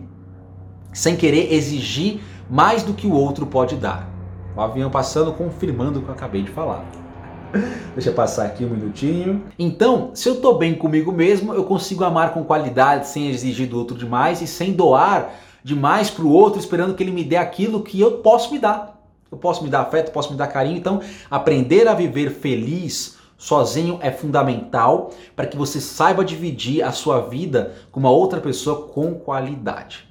sem 0.93 1.15
querer 1.15 1.51
exigir 1.51 2.19
mais 2.47 2.83
do 2.83 2.93
que 2.93 3.07
o 3.07 3.13
outro 3.13 3.47
pode 3.47 3.75
dar. 3.75 4.07
O 4.55 4.61
avião 4.61 4.91
passando 4.91 5.33
confirmando 5.33 5.97
o 5.97 6.03
que 6.03 6.09
eu 6.09 6.13
acabei 6.13 6.43
de 6.43 6.51
falar. 6.51 7.06
Deixa 7.95 8.11
passar 8.11 8.45
aqui 8.45 8.63
um 8.65 8.69
minutinho. 8.69 9.43
Então, 9.57 10.11
se 10.13 10.29
eu 10.29 10.41
tô 10.41 10.53
bem 10.53 10.75
comigo 10.75 11.11
mesmo, 11.11 11.53
eu 11.53 11.63
consigo 11.63 12.03
amar 12.03 12.33
com 12.33 12.43
qualidade, 12.43 13.07
sem 13.07 13.29
exigir 13.29 13.67
do 13.67 13.77
outro 13.77 13.97
demais 13.97 14.41
e 14.41 14.47
sem 14.47 14.73
doar 14.73 15.33
demais 15.63 16.09
pro 16.09 16.29
outro, 16.29 16.59
esperando 16.59 16.93
que 16.93 17.03
ele 17.03 17.11
me 17.11 17.23
dê 17.23 17.35
aquilo 17.35 17.83
que 17.83 17.99
eu 17.99 18.19
posso 18.19 18.51
me 18.51 18.59
dar. 18.59 18.97
Eu 19.31 19.37
posso 19.37 19.63
me 19.63 19.69
dar 19.69 19.81
afeto, 19.81 20.11
posso 20.11 20.31
me 20.31 20.37
dar 20.37 20.47
carinho. 20.47 20.77
Então, 20.77 21.01
aprender 21.29 21.87
a 21.87 21.93
viver 21.93 22.31
feliz 22.31 23.17
sozinho 23.37 23.99
é 24.01 24.11
fundamental 24.11 25.11
para 25.35 25.45
que 25.45 25.57
você 25.57 25.79
saiba 25.79 26.23
dividir 26.23 26.83
a 26.83 26.91
sua 26.91 27.21
vida 27.21 27.75
com 27.91 27.99
uma 27.99 28.09
outra 28.09 28.39
pessoa 28.39 28.87
com 28.87 29.13
qualidade. 29.15 30.07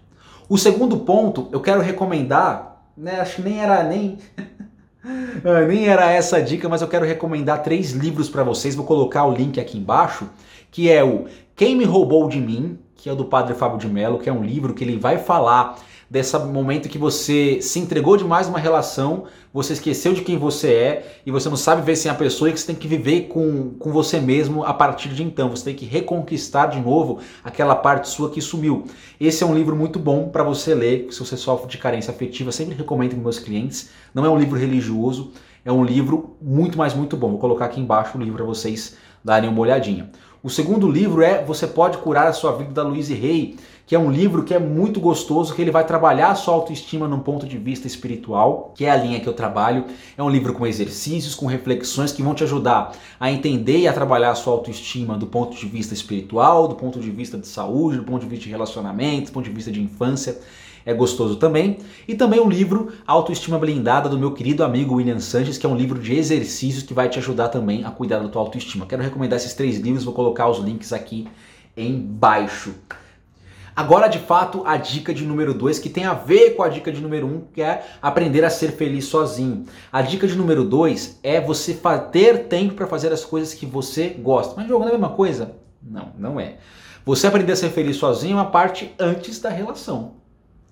O 0.49 0.57
segundo 0.57 0.99
ponto, 0.99 1.49
eu 1.51 1.61
quero 1.61 1.81
recomendar, 1.81 2.85
né, 2.97 3.21
acho 3.21 3.37
que 3.37 3.43
nem 3.43 3.61
era 3.61 3.83
nem 3.83 4.19
nem 5.69 5.89
era 5.89 6.11
essa 6.11 6.39
a 6.39 6.41
dica, 6.41 6.69
mas 6.69 6.83
eu 6.83 6.89
quero 6.89 7.05
recomendar 7.05 7.63
três 7.63 7.93
livros 7.93 8.29
para 8.29 8.43
vocês. 8.43 8.75
Vou 8.75 8.85
colocar 8.85 9.25
o 9.25 9.33
link 9.33 9.61
aqui 9.61 9.79
embaixo, 9.79 10.29
que 10.71 10.91
é 10.91 11.05
o 11.05 11.27
Quem 11.55 11.77
Me 11.77 11.85
Roubou 11.85 12.29
de 12.29 12.41
Mim, 12.41 12.79
que 12.97 13.09
é 13.09 13.15
do 13.15 13.25
Padre 13.25 13.55
Fábio 13.55 13.79
de 13.79 13.89
Mello, 13.89 14.19
que 14.19 14.29
é 14.29 14.33
um 14.33 14.43
livro 14.43 14.75
que 14.75 14.83
ele 14.83 14.99
vai 14.99 15.19
falar 15.19 15.79
desse 16.09 16.39
momento 16.39 16.89
que 16.89 16.99
você 16.99 17.61
se 17.61 17.79
entregou 17.79 18.17
demais 18.17 18.47
numa 18.47 18.59
relação, 18.59 19.25
você 19.53 19.73
esqueceu 19.73 20.13
de 20.13 20.23
quem 20.23 20.39
você 20.39 20.73
é 20.73 21.21
e 21.27 21.31
você 21.31 21.49
não 21.49 21.57
sabe 21.57 21.83
ver 21.83 21.97
sem 21.97 22.11
a 22.11 22.15
pessoa 22.15 22.49
e 22.49 22.53
que 22.53 22.61
você 22.61 22.67
tem 22.67 22.77
que 22.77 22.87
viver 22.87 23.23
com, 23.23 23.71
com 23.79 23.91
você 23.91 24.21
mesmo 24.21 24.65
a 24.65 24.73
partir 24.73 25.09
de 25.09 25.23
então. 25.23 25.51
Você 25.51 25.65
tem 25.65 25.75
que 25.75 25.85
reconquistar 25.85 26.67
de 26.67 26.81
novo 26.81 27.19
aquela 27.43 27.75
parte 27.75 28.09
sua 28.09 28.31
que 28.31 28.41
sumiu. 28.41 28.85
Esse 29.21 29.43
é 29.43 29.47
um 29.47 29.55
livro 29.55 29.75
muito 29.75 29.99
bom 29.99 30.29
para 30.29 30.43
você 30.43 30.75
ler 30.75 31.09
se 31.11 31.19
você 31.19 31.37
sofre 31.37 31.69
de 31.69 31.79
carência 31.79 32.13
afetiva. 32.13 32.53
sempre 32.53 32.75
recomendo 32.75 33.11
para 33.11 33.19
meus 33.19 33.39
clientes. 33.39 33.91
Não 34.15 34.25
é 34.25 34.29
um 34.29 34.39
livro 34.39 34.59
religioso, 34.59 35.33
é 35.65 35.73
um 35.73 35.85
livro 35.85 36.37
muito, 36.41 36.79
mais 36.79 36.95
muito 36.95 37.17
bom. 37.17 37.31
Vou 37.31 37.39
colocar 37.39 37.65
aqui 37.65 37.81
embaixo 37.81 38.17
o 38.17 38.21
livro 38.21 38.37
para 38.37 38.47
vocês 38.47 38.97
darem 39.25 39.51
uma 39.51 39.61
olhadinha. 39.61 40.11
O 40.43 40.49
segundo 40.49 40.89
livro 40.89 41.23
é 41.23 41.43
Você 41.43 41.67
Pode 41.67 41.99
Curar 41.99 42.29
a 42.29 42.33
Sua 42.33 42.53
Vida, 42.53 42.71
da 42.71 42.85
Louise 42.85 43.13
Hay, 43.13 43.57
que 43.87 43.95
é 43.95 43.99
um 43.99 44.11
livro 44.11 44.43
que 44.43 44.53
é 44.53 44.59
muito 44.59 44.99
gostoso, 44.99 45.55
que 45.55 45.63
ele 45.63 45.71
vai 45.71 45.87
trabalhar 45.87 46.31
a 46.33 46.35
sua 46.35 46.55
autoestima 46.55 47.07
num 47.07 47.21
ponto 47.21 47.47
de 47.47 47.57
vista 47.57 47.87
espiritual, 47.87 48.73
que 48.75 48.85
é 48.85 48.91
a 48.91 48.97
linha 48.97 49.21
que 49.21 49.29
eu 49.29 49.33
trabalho. 49.33 49.85
É 50.19 50.23
um 50.23 50.29
livro 50.29 50.53
com 50.53 50.67
exercícios, 50.67 51.37
com 51.37 51.47
reflexões 51.47 52.13
que 52.13 52.21
vão 52.21 52.35
te 52.35 52.43
ajudar 52.43 52.93
a 53.21 53.31
entender 53.31 53.79
e 53.79 53.89
a 53.89 53.93
trabalhar 53.93 54.33
a 54.33 54.35
sua 54.35 54.53
autoestima 54.53 55.17
do 55.17 55.29
ponto 55.29 55.57
de 55.57 55.67
vista 55.67 55.95
espiritual, 55.95 56.67
do 56.67 56.75
ponto 56.75 56.99
de 56.99 57.11
vista 57.11 57.39
de 57.39 57.47
saúde, 57.47 57.99
do 57.99 58.03
ponto 58.03 58.23
de 58.23 58.29
vista 58.29 58.45
de 58.45 58.51
relacionamento, 58.51 59.31
do 59.31 59.33
ponto 59.33 59.45
de 59.45 59.53
vista 59.53 59.71
de 59.71 59.81
infância 59.81 60.37
é 60.87 60.95
gostoso 60.95 61.37
também. 61.37 61.79
E 62.07 62.15
também 62.15 62.39
o 62.39 62.49
livro 62.49 62.93
Autoestima 63.05 63.59
Blindada 63.59 64.09
do 64.09 64.17
meu 64.17 64.33
querido 64.33 64.63
amigo 64.63 64.95
William 64.95 65.19
Sanches, 65.19 65.59
que 65.59 65.67
é 65.67 65.69
um 65.69 65.77
livro 65.77 65.99
de 65.99 66.15
exercícios 66.15 66.85
que 66.85 66.95
vai 66.95 67.09
te 67.09 67.19
ajudar 67.19 67.49
também 67.49 67.85
a 67.85 67.91
cuidar 67.91 68.21
da 68.21 68.29
tua 68.29 68.41
autoestima. 68.41 68.87
Quero 68.87 69.03
recomendar 69.03 69.37
esses 69.37 69.53
três 69.53 69.79
livros, 69.79 70.05
vou 70.05 70.15
colocar 70.15 70.49
os 70.49 70.59
links 70.59 70.93
aqui 70.93 71.27
embaixo. 71.77 72.73
Agora, 73.77 74.09
de 74.09 74.19
fato, 74.19 74.63
a 74.65 74.79
dica 74.79 75.13
de 75.13 75.27
número 75.27 75.53
2, 75.53 75.79
que 75.79 75.91
tem 75.91 76.07
a 76.07 76.15
ver 76.15 76.53
com 76.57 76.63
a 76.63 76.69
dica 76.69 76.91
de 76.91 76.99
número 76.99 77.27
1, 77.27 77.31
um, 77.31 77.41
que 77.53 77.61
é 77.61 77.85
aprender 78.01 78.43
a 78.43 78.49
ser 78.49 78.73
feliz 78.73 79.05
sozinho. 79.05 79.67
A 79.93 80.01
dica 80.01 80.27
de 80.27 80.35
número 80.35 80.65
2 80.65 81.21
é 81.23 81.43
você 81.43 81.79
ter 82.11 82.45
tempo 82.45 82.73
para 82.73 82.87
fazer 82.87 83.13
as 83.13 83.23
coisas 83.23 83.53
que 83.53 83.67
você 83.67 84.09
gosta. 84.09 84.55
Mas 84.57 84.67
jogando 84.67 84.87
é 84.87 84.95
a 84.95 84.99
mesma 84.99 85.11
coisa? 85.11 85.57
Não, 85.83 86.09
não 86.17 86.41
é. 86.41 86.57
Você 87.05 87.27
aprender 87.27 87.53
a 87.53 87.57
ser 87.57 87.69
feliz 87.69 87.99
sozinho 87.99 88.33
é 88.33 88.41
uma 88.41 88.51
parte 88.51 88.95
antes 88.99 89.39
da 89.41 89.51
relação. 89.51 90.15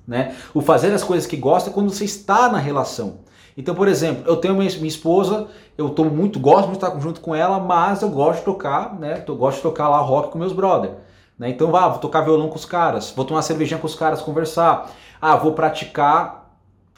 Né? 0.09 0.35
O 0.55 0.63
fazer 0.63 0.91
as 0.91 1.05
coisas 1.05 1.27
que 1.27 1.37
gosta 1.37 1.69
é 1.69 1.73
quando 1.75 1.91
você 1.91 2.07
está 2.07 2.51
na 2.51 2.59
relação. 2.59 3.19
Então, 3.55 3.75
por 3.75 3.87
exemplo, 3.87 4.25
eu 4.27 4.37
tenho 4.39 4.55
minha, 4.55 4.71
minha 4.77 4.89
esposa, 4.89 5.49
eu 5.77 5.91
tô 5.91 6.05
muito, 6.05 6.41
gosto 6.41 6.69
de 6.69 6.77
estar 6.77 6.99
junto 6.99 7.21
com 7.21 7.35
ela, 7.35 7.61
mas 7.61 8.01
eu 8.01 8.09
gosto 8.09 8.39
de 8.39 8.45
tocar, 8.47 8.99
né? 8.99 9.23
Eu 9.29 9.37
gosto 9.37 9.59
de 9.59 9.63
tocar 9.63 9.91
lá 9.91 9.99
rock 9.99 10.31
com 10.31 10.39
meus 10.39 10.55
brother. 10.55 11.04
Né? 11.39 11.51
Então, 11.51 11.71
vá, 11.71 11.89
vou 11.89 11.99
tocar 11.99 12.23
violão 12.23 12.49
com 12.49 12.57
os 12.57 12.65
caras, 12.65 13.13
vou 13.15 13.25
tomar 13.25 13.43
cervejinha 13.43 13.79
com 13.79 13.87
os 13.87 13.95
caras, 13.95 14.21
conversar. 14.21 14.91
Ah, 15.21 15.37
vou 15.37 15.53
praticar, 15.53 16.51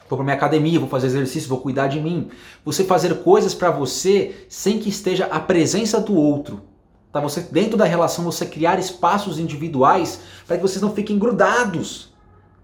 vou 0.09 0.17
para 0.17 0.23
minha 0.23 0.35
academia, 0.35 0.79
vou 0.79 0.89
fazer 0.89 1.07
exercício, 1.07 1.49
vou 1.49 1.59
cuidar 1.59 1.87
de 1.87 1.99
mim. 1.99 2.29
Você 2.65 2.83
fazer 2.83 3.23
coisas 3.23 3.53
para 3.53 3.71
você 3.71 4.45
sem 4.49 4.79
que 4.79 4.89
esteja 4.89 5.25
a 5.25 5.39
presença 5.39 5.99
do 5.99 6.15
outro. 6.15 6.61
Tá? 7.11 7.19
Você 7.19 7.41
dentro 7.41 7.77
da 7.77 7.85
relação 7.85 8.25
você 8.25 8.45
criar 8.45 8.79
espaços 8.79 9.39
individuais 9.39 10.21
para 10.45 10.57
que 10.57 10.61
vocês 10.61 10.81
não 10.81 10.93
fiquem 10.93 11.17
grudados 11.17 12.15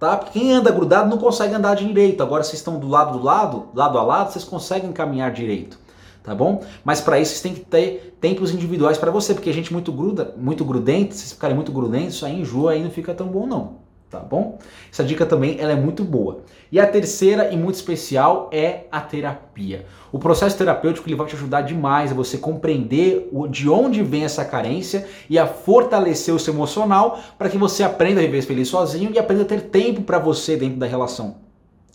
tá? 0.03 0.17
Porque 0.17 0.37
quem 0.37 0.51
anda 0.51 0.69
grudado 0.69 1.09
não 1.09 1.17
consegue 1.17 1.53
andar 1.53 1.75
direito. 1.75 2.21
Agora 2.21 2.43
vocês 2.43 2.59
estão 2.59 2.77
do 2.77 2.89
lado 2.89 3.17
do 3.17 3.23
lado, 3.23 3.69
lado 3.73 3.97
a 3.97 4.03
lado, 4.03 4.33
vocês 4.33 4.43
conseguem 4.43 4.91
caminhar 4.91 5.31
direito, 5.31 5.79
tá 6.23 6.33
bom? 6.33 6.63
Mas 6.83 7.01
para 7.01 7.19
isso 7.19 7.31
vocês 7.31 7.41
têm 7.41 7.53
que 7.53 7.61
ter 7.61 8.17
tempos 8.19 8.53
individuais 8.53 8.97
para 8.97 9.11
você, 9.11 9.33
porque 9.33 9.49
a 9.49 9.53
gente 9.53 9.73
muito 9.73 9.91
gruda, 9.91 10.33
muito 10.37 10.63
grudento, 10.63 11.13
se 11.13 11.19
vocês 11.19 11.33
ficarem 11.33 11.55
muito 11.55 11.71
grudentos, 11.71 12.15
isso 12.15 12.25
aí 12.25 12.39
enjoa 12.39 12.71
aí 12.71 12.83
não 12.83 12.89
fica 12.89 13.13
tão 13.13 13.27
bom 13.27 13.45
não 13.45 13.83
tá 14.13 14.19
bom? 14.19 14.59
Essa 14.91 15.03
dica 15.03 15.25
também 15.25 15.57
ela 15.59 15.71
é 15.71 15.75
muito 15.75 16.03
boa. 16.03 16.43
E 16.71 16.79
a 16.79 16.85
terceira 16.85 17.51
e 17.51 17.57
muito 17.57 17.75
especial 17.75 18.47
é 18.53 18.85
a 18.91 19.01
terapia. 19.01 19.85
O 20.11 20.19
processo 20.19 20.55
terapêutico 20.55 21.09
ele 21.09 21.15
vai 21.15 21.25
te 21.25 21.35
ajudar 21.35 21.61
demais 21.61 22.11
a 22.11 22.15
você 22.15 22.37
compreender 22.37 23.27
de 23.49 23.67
onde 23.67 24.03
vem 24.03 24.23
essa 24.23 24.45
carência 24.45 25.07
e 25.27 25.39
a 25.39 25.47
fortalecer 25.47 26.33
o 26.33 26.39
seu 26.39 26.53
emocional 26.53 27.19
para 27.37 27.49
que 27.49 27.57
você 27.57 27.83
aprenda 27.83 28.21
a 28.21 28.23
viver 28.23 28.43
feliz 28.43 28.67
sozinho 28.67 29.11
e 29.11 29.17
aprenda 29.17 29.41
a 29.41 29.47
ter 29.47 29.61
tempo 29.61 30.03
para 30.03 30.19
você 30.19 30.55
dentro 30.55 30.77
da 30.77 30.85
relação. 30.85 31.42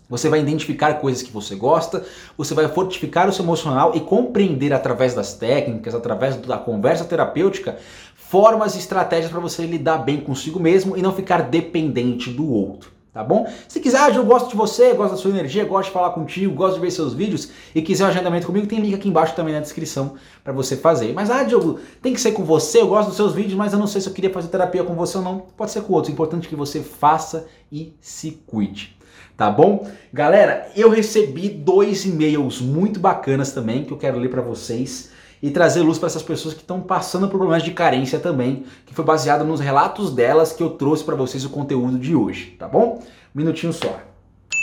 Você 0.09 0.27
vai 0.27 0.39
identificar 0.39 0.95
coisas 0.95 1.21
que 1.21 1.31
você 1.31 1.53
gosta, 1.53 2.03
você 2.35 2.55
vai 2.55 2.67
fortificar 2.67 3.29
o 3.29 3.31
seu 3.31 3.45
emocional 3.45 3.91
e 3.93 3.99
compreender 3.99 4.73
através 4.73 5.13
das 5.13 5.35
técnicas, 5.35 5.93
através 5.93 6.35
da 6.35 6.57
conversa 6.57 7.05
terapêutica, 7.05 7.77
formas 8.15 8.73
e 8.73 8.79
estratégias 8.79 9.31
para 9.31 9.39
você 9.39 9.67
lidar 9.67 9.99
bem 9.99 10.19
consigo 10.19 10.59
mesmo 10.59 10.97
e 10.97 11.01
não 11.03 11.13
ficar 11.13 11.43
dependente 11.43 12.31
do 12.31 12.51
outro. 12.51 12.91
Tá 13.13 13.23
bom? 13.23 13.47
Se 13.67 13.79
quiser, 13.79 13.99
ah, 13.99 14.09
eu 14.09 14.25
gosto 14.25 14.49
de 14.49 14.55
você, 14.55 14.93
gosto 14.93 15.11
da 15.11 15.17
sua 15.17 15.31
energia, 15.31 15.65
gosto 15.65 15.87
de 15.89 15.93
falar 15.93 16.11
contigo, 16.11 16.55
gosto 16.55 16.75
de 16.75 16.81
ver 16.81 16.91
seus 16.91 17.13
vídeos 17.13 17.51
e 17.73 17.81
quiser 17.81 18.05
um 18.05 18.07
agendamento 18.07 18.47
comigo, 18.47 18.65
tem 18.65 18.79
link 18.79 18.95
aqui 18.95 19.09
embaixo 19.09 19.35
também 19.35 19.53
na 19.53 19.59
descrição 19.59 20.13
para 20.43 20.53
você 20.53 20.75
fazer. 20.75 21.13
Mas, 21.13 21.29
ah, 21.29 21.43
Diogo, 21.43 21.79
tem 22.01 22.13
que 22.13 22.21
ser 22.21 22.31
com 22.31 22.43
você, 22.43 22.81
eu 22.81 22.87
gosto 22.87 23.09
dos 23.09 23.17
seus 23.17 23.33
vídeos, 23.33 23.55
mas 23.55 23.73
eu 23.73 23.79
não 23.79 23.87
sei 23.87 23.99
se 24.01 24.07
eu 24.07 24.13
queria 24.13 24.31
fazer 24.31 24.47
terapia 24.47 24.83
com 24.83 24.95
você 24.95 25.17
ou 25.17 25.23
não. 25.23 25.39
Pode 25.57 25.71
ser 25.71 25.81
com 25.81 25.93
outros. 25.93 26.09
O 26.09 26.13
importante 26.13 26.47
é 26.47 26.49
que 26.49 26.55
você 26.55 26.81
faça 26.81 27.47
e 27.71 27.95
se 27.99 28.41
cuide 28.47 28.98
tá 29.39 29.49
bom? 29.49 29.87
Galera, 30.11 30.69
eu 30.75 30.89
recebi 30.89 31.47
dois 31.47 32.03
e-mails 32.03 32.59
muito 32.59 32.99
bacanas 32.99 33.53
também 33.53 33.85
que 33.85 33.93
eu 33.93 33.97
quero 33.97 34.19
ler 34.19 34.29
para 34.29 34.41
vocês 34.41 35.13
e 35.41 35.49
trazer 35.49 35.79
luz 35.79 35.97
para 35.97 36.07
essas 36.07 36.21
pessoas 36.21 36.53
que 36.53 36.59
estão 36.59 36.81
passando 36.81 37.29
por 37.29 37.37
problemas 37.37 37.63
de 37.63 37.71
carência 37.71 38.19
também, 38.19 38.65
que 38.85 38.93
foi 38.93 39.05
baseado 39.05 39.45
nos 39.45 39.61
relatos 39.61 40.13
delas 40.13 40.51
que 40.51 40.61
eu 40.61 40.71
trouxe 40.71 41.05
para 41.05 41.15
vocês 41.15 41.45
o 41.45 41.49
conteúdo 41.49 41.97
de 41.97 42.13
hoje, 42.13 42.57
tá 42.59 42.67
bom? 42.67 43.01
Um 43.33 43.39
minutinho 43.39 43.71
só. 43.71 44.01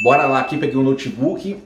Bora 0.05 0.27
lá 0.27 0.41
aqui, 0.41 0.59
peguei 0.59 0.77
o 0.77 0.81
um 0.81 0.85
notebook 0.85 1.57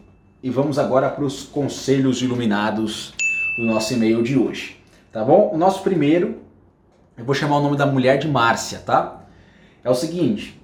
e 0.40 0.49
vamos 0.49 0.79
agora 0.79 1.09
para 1.09 1.25
os 1.25 1.42
conselhos 1.42 2.23
iluminados 2.23 3.12
do 3.59 3.64
nosso 3.64 3.92
e-mail 3.92 4.23
de 4.23 4.38
hoje, 4.38 4.81
tá 5.11 5.25
bom? 5.25 5.51
O 5.53 5.59
nosso 5.59 5.83
primeiro, 5.83 6.37
eu 7.18 7.25
vou 7.25 7.35
chamar 7.35 7.57
o 7.57 7.61
nome 7.61 7.77
da 7.77 7.87
mulher 7.87 8.18
de 8.18 8.29
Márcia, 8.29 8.79
tá? 8.79 9.25
É 9.83 9.90
o 9.90 9.94
seguinte, 9.96 10.60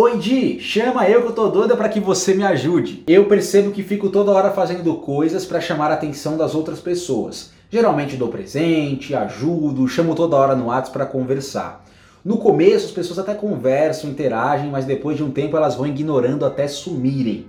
Oi 0.00 0.16
Di, 0.16 0.60
chama 0.60 1.10
eu 1.10 1.22
que 1.22 1.26
eu 1.26 1.32
tô 1.32 1.48
doida 1.48 1.76
para 1.76 1.88
que 1.88 1.98
você 1.98 2.32
me 2.32 2.44
ajude. 2.44 3.02
Eu 3.08 3.24
percebo 3.24 3.72
que 3.72 3.82
fico 3.82 4.10
toda 4.10 4.30
hora 4.30 4.52
fazendo 4.52 4.94
coisas 4.94 5.44
para 5.44 5.60
chamar 5.60 5.90
a 5.90 5.94
atenção 5.94 6.36
das 6.36 6.54
outras 6.54 6.78
pessoas. 6.78 7.50
Geralmente 7.68 8.16
dou 8.16 8.28
presente, 8.28 9.12
ajudo, 9.12 9.88
chamo 9.88 10.14
toda 10.14 10.36
hora 10.36 10.54
no 10.54 10.66
WhatsApp 10.66 10.92
para 10.92 11.04
conversar. 11.04 11.84
No 12.24 12.38
começo 12.38 12.86
as 12.86 12.92
pessoas 12.92 13.18
até 13.18 13.34
conversam, 13.34 14.08
interagem, 14.08 14.70
mas 14.70 14.84
depois 14.84 15.16
de 15.16 15.24
um 15.24 15.32
tempo 15.32 15.56
elas 15.56 15.74
vão 15.74 15.88
ignorando 15.88 16.46
até 16.46 16.68
sumirem. 16.68 17.48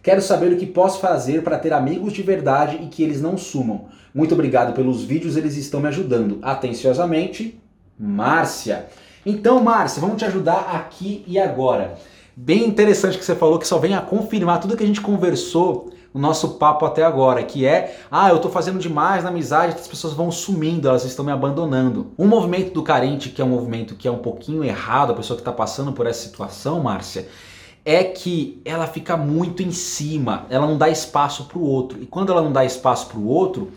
Quero 0.00 0.22
saber 0.22 0.52
o 0.52 0.56
que 0.56 0.66
posso 0.66 1.00
fazer 1.00 1.42
para 1.42 1.58
ter 1.58 1.72
amigos 1.72 2.12
de 2.12 2.22
verdade 2.22 2.78
e 2.80 2.86
que 2.86 3.02
eles 3.02 3.20
não 3.20 3.36
sumam. 3.36 3.86
Muito 4.14 4.34
obrigado 4.34 4.72
pelos 4.72 5.02
vídeos, 5.02 5.36
eles 5.36 5.56
estão 5.56 5.80
me 5.80 5.88
ajudando. 5.88 6.38
Atenciosamente, 6.42 7.60
Márcia. 7.98 8.86
Então, 9.30 9.62
Márcia, 9.62 10.00
vamos 10.00 10.16
te 10.16 10.24
ajudar 10.24 10.70
aqui 10.74 11.22
e 11.26 11.38
agora. 11.38 11.98
Bem 12.34 12.66
interessante 12.66 13.18
que 13.18 13.24
você 13.26 13.34
falou 13.34 13.58
que 13.58 13.68
só 13.68 13.76
vem 13.76 13.94
a 13.94 14.00
confirmar 14.00 14.58
tudo 14.58 14.74
que 14.74 14.82
a 14.82 14.86
gente 14.86 15.02
conversou 15.02 15.90
no 16.14 16.18
nosso 16.18 16.54
papo 16.54 16.86
até 16.86 17.04
agora, 17.04 17.42
que 17.42 17.66
é, 17.66 18.00
ah, 18.10 18.30
eu 18.30 18.38
tô 18.38 18.48
fazendo 18.48 18.78
demais 18.78 19.22
na 19.22 19.28
amizade, 19.28 19.74
as 19.74 19.86
pessoas 19.86 20.14
vão 20.14 20.30
sumindo, 20.30 20.88
elas 20.88 21.04
estão 21.04 21.22
me 21.22 21.30
abandonando. 21.30 22.06
Um 22.18 22.26
movimento 22.26 22.72
do 22.72 22.82
carente, 22.82 23.28
que 23.28 23.42
é 23.42 23.44
um 23.44 23.50
movimento 23.50 23.96
que 23.96 24.08
é 24.08 24.10
um 24.10 24.16
pouquinho 24.16 24.64
errado, 24.64 25.12
a 25.12 25.16
pessoa 25.16 25.36
que 25.36 25.42
está 25.42 25.52
passando 25.52 25.92
por 25.92 26.06
essa 26.06 26.26
situação, 26.26 26.82
Márcia, 26.82 27.28
é 27.84 28.04
que 28.04 28.62
ela 28.64 28.86
fica 28.86 29.14
muito 29.14 29.62
em 29.62 29.72
cima, 29.72 30.46
ela 30.48 30.66
não 30.66 30.78
dá 30.78 30.88
espaço 30.88 31.44
para 31.44 31.58
o 31.58 31.62
outro. 31.62 32.00
E 32.00 32.06
quando 32.06 32.32
ela 32.32 32.40
não 32.40 32.50
dá 32.50 32.64
espaço 32.64 33.08
para 33.08 33.18
o 33.18 33.28
outro, 33.28 33.70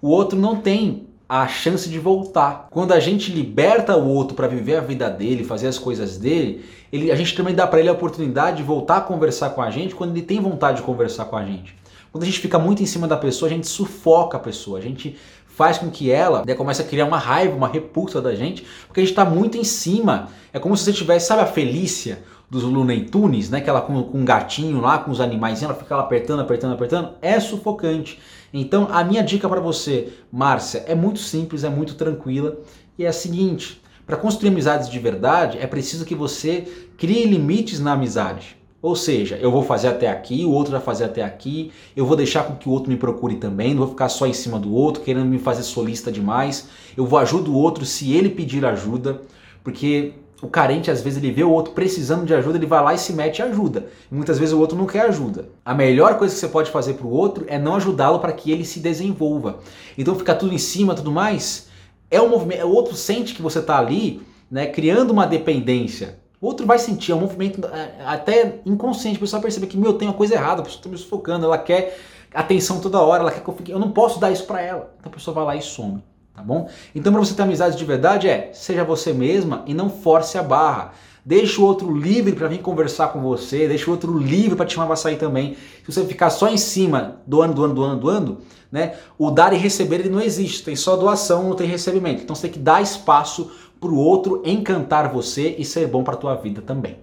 o 0.00 0.10
outro 0.10 0.38
não 0.38 0.60
tem 0.60 1.08
a 1.34 1.48
chance 1.48 1.88
de 1.88 1.98
voltar. 1.98 2.66
Quando 2.70 2.92
a 2.92 3.00
gente 3.00 3.32
liberta 3.32 3.96
o 3.96 4.06
outro 4.06 4.36
para 4.36 4.46
viver 4.46 4.76
a 4.76 4.82
vida 4.82 5.08
dele, 5.08 5.44
fazer 5.44 5.66
as 5.66 5.78
coisas 5.78 6.18
dele, 6.18 6.62
ele, 6.92 7.10
a 7.10 7.16
gente 7.16 7.34
também 7.34 7.54
dá 7.54 7.66
para 7.66 7.80
ele 7.80 7.88
a 7.88 7.92
oportunidade 7.92 8.58
de 8.58 8.62
voltar 8.62 8.98
a 8.98 9.00
conversar 9.00 9.48
com 9.48 9.62
a 9.62 9.70
gente 9.70 9.94
quando 9.94 10.10
ele 10.10 10.20
tem 10.20 10.38
vontade 10.38 10.76
de 10.76 10.82
conversar 10.82 11.24
com 11.24 11.36
a 11.38 11.42
gente. 11.42 11.74
Quando 12.12 12.24
a 12.24 12.26
gente 12.26 12.38
fica 12.38 12.58
muito 12.58 12.82
em 12.82 12.86
cima 12.86 13.08
da 13.08 13.16
pessoa, 13.16 13.50
a 13.50 13.54
gente 13.54 13.66
sufoca 13.66 14.36
a 14.36 14.40
pessoa, 14.40 14.78
a 14.78 14.82
gente 14.82 15.16
faz 15.46 15.78
com 15.78 15.90
que 15.90 16.10
ela 16.10 16.44
né, 16.46 16.52
comece 16.54 16.82
a 16.82 16.84
criar 16.84 17.06
uma 17.06 17.18
raiva, 17.18 17.56
uma 17.56 17.68
repulsa 17.68 18.20
da 18.20 18.34
gente, 18.34 18.66
porque 18.86 19.00
a 19.00 19.02
gente 19.02 19.12
está 19.12 19.24
muito 19.24 19.56
em 19.56 19.64
cima. 19.64 20.28
É 20.52 20.58
como 20.58 20.76
se 20.76 20.84
você 20.84 20.92
tivesse, 20.92 21.28
sabe 21.28 21.40
a 21.40 21.46
Felícia 21.46 22.22
dos 22.52 22.64
Looney 22.64 23.06
Tunes, 23.06 23.48
né? 23.48 23.62
Que 23.62 23.70
ela 23.70 23.80
com, 23.80 24.02
com 24.02 24.18
um 24.18 24.24
gatinho 24.26 24.78
lá, 24.78 24.98
com 24.98 25.10
os 25.10 25.22
animais, 25.22 25.62
ela 25.62 25.72
fica 25.72 25.96
lá 25.96 26.02
apertando, 26.02 26.40
apertando, 26.40 26.74
apertando. 26.74 27.14
É 27.22 27.40
sufocante. 27.40 28.20
Então, 28.52 28.88
a 28.92 29.02
minha 29.02 29.22
dica 29.22 29.48
para 29.48 29.58
você, 29.58 30.12
Márcia, 30.30 30.84
é 30.86 30.94
muito 30.94 31.18
simples, 31.18 31.64
é 31.64 31.70
muito 31.70 31.94
tranquila 31.94 32.58
e 32.98 33.06
é 33.06 33.08
a 33.08 33.12
seguinte: 33.12 33.80
para 34.04 34.18
construir 34.18 34.50
amizades 34.50 34.90
de 34.90 34.98
verdade, 34.98 35.56
é 35.58 35.66
preciso 35.66 36.04
que 36.04 36.14
você 36.14 36.68
crie 36.98 37.24
limites 37.24 37.80
na 37.80 37.94
amizade. 37.94 38.54
Ou 38.82 38.94
seja, 38.94 39.36
eu 39.36 39.50
vou 39.50 39.62
fazer 39.62 39.88
até 39.88 40.10
aqui, 40.10 40.44
o 40.44 40.50
outro 40.50 40.72
vai 40.72 40.80
fazer 40.80 41.04
até 41.04 41.22
aqui, 41.22 41.72
eu 41.96 42.04
vou 42.04 42.16
deixar 42.16 42.42
com 42.42 42.56
que 42.56 42.68
o 42.68 42.72
outro 42.72 42.90
me 42.90 42.98
procure 42.98 43.36
também, 43.36 43.70
não 43.70 43.84
vou 43.84 43.90
ficar 43.90 44.10
só 44.10 44.26
em 44.26 44.32
cima 44.34 44.58
do 44.58 44.74
outro, 44.74 45.02
querendo 45.02 45.24
me 45.24 45.38
fazer 45.38 45.62
solista 45.62 46.12
demais. 46.12 46.68
Eu 46.94 47.06
vou 47.06 47.18
ajudar 47.20 47.48
o 47.48 47.54
outro 47.54 47.86
se 47.86 48.12
ele 48.12 48.28
pedir 48.28 48.62
ajuda, 48.66 49.22
porque 49.64 50.12
o 50.42 50.48
carente 50.48 50.90
às 50.90 51.00
vezes 51.00 51.22
ele 51.22 51.32
vê 51.32 51.44
o 51.44 51.50
outro 51.50 51.72
precisando 51.72 52.26
de 52.26 52.34
ajuda, 52.34 52.58
ele 52.58 52.66
vai 52.66 52.82
lá 52.82 52.92
e 52.92 52.98
se 52.98 53.12
mete 53.12 53.38
e 53.38 53.42
ajuda. 53.42 53.86
Muitas 54.10 54.40
vezes 54.40 54.52
o 54.52 54.58
outro 54.58 54.76
não 54.76 54.86
quer 54.86 55.02
ajuda. 55.02 55.48
A 55.64 55.72
melhor 55.72 56.18
coisa 56.18 56.34
que 56.34 56.40
você 56.40 56.48
pode 56.48 56.70
fazer 56.70 56.94
para 56.94 57.06
o 57.06 57.10
outro 57.10 57.44
é 57.46 57.58
não 57.58 57.76
ajudá-lo 57.76 58.18
para 58.18 58.32
que 58.32 58.50
ele 58.50 58.64
se 58.64 58.80
desenvolva. 58.80 59.60
Então 59.96 60.16
ficar 60.16 60.34
tudo 60.34 60.52
em 60.52 60.58
cima, 60.58 60.96
tudo 60.96 61.12
mais, 61.12 61.68
é 62.10 62.20
um 62.20 62.28
movimento, 62.28 62.66
o 62.66 62.74
outro 62.74 62.96
sente 62.96 63.34
que 63.34 63.40
você 63.40 63.60
está 63.60 63.78
ali, 63.78 64.20
né, 64.50 64.66
criando 64.66 65.12
uma 65.12 65.26
dependência. 65.26 66.18
O 66.40 66.46
outro 66.46 66.66
vai 66.66 66.78
sentir, 66.80 67.12
é 67.12 67.14
um 67.14 67.20
movimento 67.20 67.64
é, 67.68 68.04
até 68.04 68.60
inconsciente, 68.66 69.18
a 69.18 69.20
pessoa 69.20 69.40
percebe 69.40 69.68
que, 69.68 69.76
meu, 69.76 69.94
tem 69.94 70.08
uma 70.08 70.14
coisa 70.14 70.34
errada, 70.34 70.60
a 70.60 70.64
pessoa 70.64 70.80
está 70.80 70.90
me 70.90 70.98
sufocando, 70.98 71.46
ela 71.46 71.56
quer 71.56 71.96
atenção 72.34 72.80
toda 72.80 73.00
hora, 73.00 73.22
ela 73.22 73.30
quer 73.30 73.44
que 73.44 73.48
eu 73.48 73.54
fique, 73.54 73.70
eu 73.70 73.78
não 73.78 73.92
posso 73.92 74.18
dar 74.18 74.32
isso 74.32 74.44
para 74.44 74.60
ela. 74.60 74.92
Então 74.98 75.12
a 75.12 75.14
pessoa 75.14 75.32
vai 75.32 75.44
lá 75.44 75.56
e 75.56 75.62
some, 75.62 76.02
tá 76.34 76.42
bom? 76.42 76.68
Então 76.94 77.12
para 77.12 77.20
você 77.20 77.34
ter 77.34 77.42
amizade 77.42 77.76
de 77.76 77.84
verdade 77.84 78.28
é, 78.28 78.50
seja 78.52 78.84
você 78.84 79.12
mesma 79.12 79.62
e 79.66 79.74
não 79.74 79.88
force 79.88 80.36
a 80.38 80.42
barra. 80.42 80.92
Deixa 81.24 81.60
o 81.60 81.64
outro 81.64 81.96
livre 81.96 82.32
para 82.32 82.48
vir 82.48 82.58
conversar 82.58 83.12
com 83.12 83.20
você, 83.20 83.68
deixa 83.68 83.88
o 83.88 83.92
outro 83.92 84.18
livre 84.18 84.56
para 84.56 84.66
te 84.66 84.74
chamar 84.74 84.88
para 84.88 84.96
sair 84.96 85.16
também. 85.16 85.54
Se 85.84 85.92
você 85.92 86.04
ficar 86.04 86.30
só 86.30 86.48
em 86.48 86.56
cima, 86.56 87.20
doando, 87.24 87.54
doando, 87.54 87.74
doando, 87.74 88.00
doando, 88.00 88.38
né? 88.72 88.96
O 89.16 89.30
dar 89.30 89.52
e 89.52 89.56
receber 89.56 90.00
ele 90.00 90.08
não 90.08 90.20
existe, 90.20 90.64
tem 90.64 90.74
só 90.74 90.96
doação, 90.96 91.44
não 91.44 91.54
tem 91.54 91.68
recebimento. 91.68 92.24
Então 92.24 92.34
você 92.34 92.42
tem 92.42 92.50
que 92.50 92.58
dar 92.58 92.82
espaço 92.82 93.52
para 93.80 93.90
o 93.90 93.96
outro 93.96 94.42
encantar 94.44 95.12
você 95.12 95.54
e 95.58 95.64
ser 95.64 95.86
bom 95.86 96.02
para 96.02 96.16
tua 96.16 96.34
vida 96.34 96.60
também. 96.60 96.98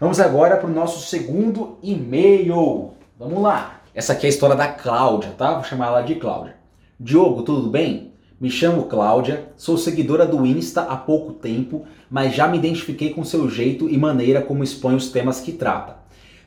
Vamos 0.00 0.20
agora 0.20 0.56
para 0.56 0.70
o 0.70 0.72
nosso 0.72 1.06
segundo 1.06 1.76
e-mail. 1.82 2.92
Vamos 3.18 3.42
lá. 3.42 3.80
Essa 3.94 4.12
aqui 4.12 4.26
é 4.26 4.28
a 4.28 4.30
história 4.30 4.54
da 4.54 4.68
Cláudia, 4.68 5.32
tá? 5.36 5.54
Vou 5.54 5.64
chamar 5.64 5.88
ela 5.88 6.02
de 6.02 6.14
Cláudia. 6.14 6.56
Diogo, 7.00 7.42
tudo 7.42 7.68
bem? 7.68 8.07
Me 8.40 8.48
chamo 8.48 8.84
Cláudia, 8.84 9.48
sou 9.56 9.76
seguidora 9.76 10.24
do 10.24 10.46
Insta 10.46 10.82
há 10.82 10.96
pouco 10.96 11.32
tempo, 11.32 11.84
mas 12.08 12.32
já 12.32 12.46
me 12.46 12.56
identifiquei 12.56 13.10
com 13.10 13.24
seu 13.24 13.50
jeito 13.50 13.88
e 13.88 13.98
maneira 13.98 14.40
como 14.40 14.62
expõe 14.62 14.94
os 14.94 15.10
temas 15.10 15.40
que 15.40 15.50
trata. 15.50 15.96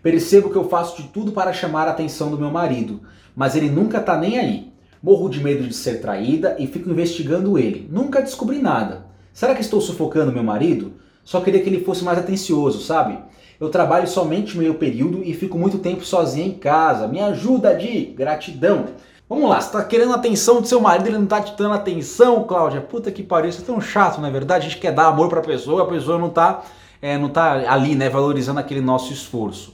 Percebo 0.02 0.50
que 0.50 0.56
eu 0.56 0.70
faço 0.70 1.02
de 1.02 1.10
tudo 1.10 1.34
para 1.34 1.52
chamar 1.52 1.90
a 1.90 1.92
atenção 1.92 2.32
do 2.32 2.38
meu 2.38 2.50
marido, 2.50 3.02
mas 3.36 3.58
ele 3.58 3.70
nunca 3.70 4.00
tá 4.00 4.18
nem 4.18 4.40
aí. 4.40 4.72
Morro 5.04 5.28
de 5.28 5.44
medo 5.44 5.68
de 5.68 5.74
ser 5.74 6.00
traída 6.00 6.56
e 6.58 6.66
fico 6.66 6.90
investigando 6.90 7.60
ele. 7.60 7.90
Nunca 7.92 8.22
descobri 8.22 8.60
nada. 8.60 9.08
Será 9.34 9.54
que 9.54 9.62
estou 9.62 9.82
sufocando 9.82 10.32
meu 10.32 10.44
marido? 10.44 10.94
Só 11.26 11.42
queria 11.42 11.62
que 11.62 11.68
ele 11.68 11.84
fosse 11.84 12.06
mais 12.06 12.18
atencioso, 12.18 12.82
sabe? 12.82 13.20
Eu 13.60 13.68
trabalho 13.68 14.08
somente 14.08 14.58
meio 14.58 14.76
período 14.76 15.24
e 15.26 15.34
fico 15.34 15.58
muito 15.58 15.78
tempo 15.80 16.06
sozinha 16.06 16.48
em 16.48 16.54
casa. 16.54 17.06
Me 17.06 17.20
ajuda, 17.20 17.76
de 17.76 18.06
gratidão. 18.06 18.86
Vamos 19.32 19.50
lá, 19.50 19.62
você 19.62 19.72
tá 19.72 19.82
querendo 19.86 20.12
a 20.12 20.16
atenção 20.16 20.60
do 20.60 20.68
seu 20.68 20.82
marido, 20.82 21.08
ele 21.08 21.18
não 21.18 21.26
tá 21.26 21.40
te 21.40 21.56
dando 21.56 21.74
atenção, 21.74 22.44
Cláudia. 22.44 22.82
Puta 22.82 23.10
que 23.10 23.24
pariu, 23.24 23.50
isso 23.50 23.62
é 23.62 23.66
tão 23.66 23.80
chato, 23.80 24.20
não 24.20 24.28
é 24.28 24.30
verdade? 24.30 24.66
A 24.66 24.70
gente 24.70 24.82
quer 24.82 24.92
dar 24.92 25.06
amor 25.06 25.30
pra 25.30 25.40
pessoa, 25.40 25.84
a 25.84 25.86
pessoa 25.86 26.20
não 26.20 26.30
tá, 26.30 26.64
é, 27.02 27.18
não 27.18 27.30
tá 27.30 27.54
ali, 27.72 27.96
né, 27.96 28.10
valorizando 28.10 28.60
aquele 28.60 28.82
nosso 28.82 29.14
esforço. 29.14 29.74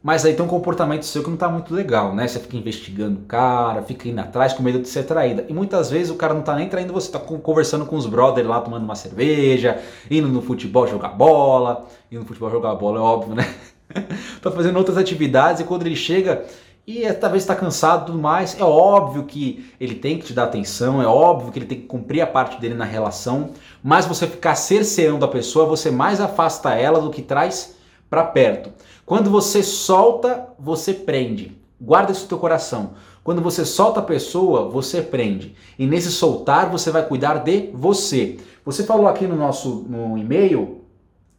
Mas 0.00 0.24
aí 0.24 0.34
tem 0.34 0.44
um 0.44 0.48
comportamento 0.48 1.04
seu 1.04 1.24
que 1.24 1.30
não 1.30 1.36
tá 1.36 1.48
muito 1.48 1.74
legal, 1.74 2.14
né? 2.14 2.28
Você 2.28 2.38
fica 2.38 2.56
investigando 2.56 3.18
o 3.18 3.24
cara, 3.24 3.82
fica 3.82 4.08
indo 4.08 4.20
atrás 4.20 4.52
com 4.52 4.62
medo 4.62 4.78
de 4.78 4.88
ser 4.88 5.02
traída. 5.02 5.46
E 5.48 5.52
muitas 5.52 5.90
vezes 5.90 6.08
o 6.08 6.14
cara 6.14 6.32
não 6.32 6.42
tá 6.42 6.54
nem 6.54 6.68
traindo 6.68 6.92
você, 6.92 7.10
tá 7.10 7.18
conversando 7.18 7.84
com 7.84 7.96
os 7.96 8.06
brothers 8.06 8.46
lá, 8.46 8.60
tomando 8.60 8.84
uma 8.84 8.94
cerveja, 8.94 9.82
indo 10.08 10.28
no 10.28 10.40
futebol 10.40 10.86
jogar 10.86 11.08
bola. 11.08 11.88
Indo 12.08 12.20
no 12.20 12.26
futebol 12.26 12.52
jogar 12.52 12.76
bola, 12.76 13.00
é 13.00 13.02
óbvio, 13.02 13.34
né? 13.34 13.52
tá 14.40 14.48
fazendo 14.52 14.76
outras 14.76 14.96
atividades 14.96 15.60
e 15.60 15.64
quando 15.64 15.84
ele 15.86 15.96
chega 15.96 16.44
e 16.86 17.04
é, 17.04 17.12
talvez 17.12 17.44
está 17.44 17.54
cansado 17.54 18.06
tudo 18.06 18.18
mais, 18.18 18.58
é 18.58 18.64
óbvio 18.64 19.24
que 19.24 19.72
ele 19.78 19.94
tem 19.94 20.18
que 20.18 20.26
te 20.26 20.32
dar 20.32 20.44
atenção, 20.44 21.00
é 21.00 21.06
óbvio 21.06 21.52
que 21.52 21.58
ele 21.58 21.66
tem 21.66 21.80
que 21.80 21.86
cumprir 21.86 22.20
a 22.20 22.26
parte 22.26 22.60
dele 22.60 22.74
na 22.74 22.84
relação, 22.84 23.50
mas 23.82 24.04
você 24.04 24.26
ficar 24.26 24.56
cerceando 24.56 25.24
a 25.24 25.28
pessoa, 25.28 25.64
você 25.64 25.90
mais 25.90 26.20
afasta 26.20 26.74
ela 26.74 27.00
do 27.00 27.10
que 27.10 27.22
traz 27.22 27.76
para 28.10 28.24
perto. 28.24 28.72
Quando 29.06 29.30
você 29.30 29.62
solta, 29.62 30.48
você 30.58 30.92
prende. 30.92 31.56
Guarda 31.80 32.12
isso 32.12 32.22
no 32.22 32.28
teu 32.28 32.38
coração. 32.38 32.94
Quando 33.22 33.40
você 33.40 33.64
solta 33.64 34.00
a 34.00 34.02
pessoa, 34.02 34.68
você 34.68 35.00
prende. 35.00 35.54
E 35.78 35.86
nesse 35.86 36.10
soltar, 36.10 36.68
você 36.68 36.90
vai 36.90 37.06
cuidar 37.06 37.38
de 37.38 37.70
você. 37.72 38.38
Você 38.64 38.82
falou 38.82 39.06
aqui 39.06 39.26
no 39.26 39.36
nosso 39.36 39.86
no 39.88 40.18
e-mail 40.18 40.82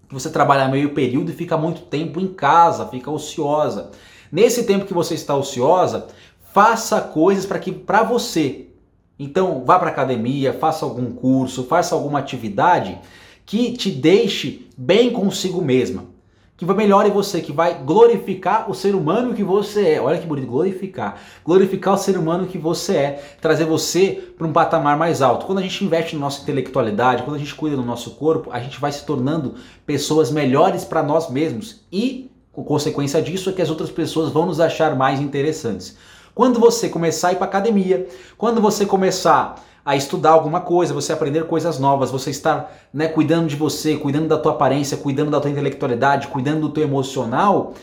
que 0.07 0.13
você 0.13 0.29
trabalha 0.29 0.67
meio 0.67 0.93
período 0.93 1.31
e 1.31 1.35
fica 1.35 1.57
muito 1.57 1.81
tempo 1.81 2.19
em 2.19 2.27
casa, 2.27 2.87
fica 2.87 3.11
ociosa. 3.11 3.91
Nesse 4.33 4.63
tempo 4.63 4.87
que 4.87 4.95
você 4.95 5.13
está 5.13 5.35
ociosa, 5.35 6.07
faça 6.51 6.99
coisas 6.99 7.45
para 7.45 7.59
que 7.59 7.71
para 7.71 8.01
você. 8.01 8.65
Então, 9.19 9.63
vá 9.63 9.77
para 9.77 9.91
academia, 9.91 10.53
faça 10.53 10.83
algum 10.83 11.11
curso, 11.11 11.65
faça 11.65 11.93
alguma 11.93 12.17
atividade 12.17 12.99
que 13.45 13.73
te 13.73 13.91
deixe 13.91 14.67
bem 14.75 15.11
consigo 15.11 15.61
mesma 15.61 16.11
que 16.63 16.65
vai 16.65 16.75
melhorar 16.75 17.07
em 17.07 17.11
você, 17.11 17.41
que 17.41 17.51
vai 17.51 17.83
glorificar 17.83 18.69
o 18.69 18.73
ser 18.73 18.95
humano 18.95 19.33
que 19.33 19.43
você 19.43 19.89
é. 19.89 20.01
Olha 20.01 20.17
que 20.17 20.25
bonito, 20.25 20.47
glorificar. 20.47 21.19
Glorificar 21.43 21.95
o 21.95 21.97
ser 21.97 22.17
humano 22.17 22.47
que 22.47 22.57
você 22.57 22.95
é, 22.95 23.23
trazer 23.41 23.65
você 23.65 24.33
para 24.37 24.47
um 24.47 24.53
patamar 24.53 24.97
mais 24.97 25.21
alto. 25.21 25.45
Quando 25.45 25.57
a 25.57 25.61
gente 25.61 25.83
investe 25.83 26.15
na 26.15 26.21
nossa 26.21 26.41
intelectualidade, 26.41 27.23
quando 27.23 27.35
a 27.35 27.39
gente 27.39 27.53
cuida 27.53 27.75
do 27.75 27.83
nosso 27.83 28.11
corpo, 28.11 28.49
a 28.51 28.59
gente 28.59 28.79
vai 28.79 28.91
se 28.91 29.05
tornando 29.05 29.55
pessoas 29.85 30.31
melhores 30.31 30.85
para 30.85 31.03
nós 31.03 31.29
mesmos 31.29 31.81
e, 31.91 32.31
consequência 32.61 33.21
disso, 33.21 33.49
é 33.49 33.53
que 33.53 33.61
as 33.61 33.69
outras 33.69 33.89
pessoas 33.89 34.31
vão 34.31 34.45
nos 34.45 34.59
achar 34.59 34.95
mais 34.95 35.21
interessantes. 35.21 35.95
Quando 36.35 36.59
você 36.59 36.89
começar 36.89 37.29
a 37.29 37.31
ir 37.31 37.35
para 37.37 37.45
academia, 37.45 38.07
quando 38.37 38.59
você 38.59 38.85
começar 38.85 39.55
a 39.85 39.95
estudar 39.95 40.31
alguma 40.31 40.61
coisa, 40.61 40.93
você 40.93 41.11
aprender 41.11 41.45
coisas 41.45 41.77
novas, 41.77 42.09
você 42.09 42.29
estar 42.29 42.71
né, 42.93 43.07
cuidando 43.07 43.47
de 43.47 43.55
você, 43.55 43.97
cuidando 43.97 44.27
da 44.27 44.37
tua 44.37 44.53
aparência, 44.53 44.95
cuidando 44.95 45.29
da 45.29 45.41
tua 45.41 45.51
intelectualidade, 45.51 46.27
cuidando 46.27 46.61
do 46.61 46.69
teu 46.69 46.83
emocional, 46.83 47.73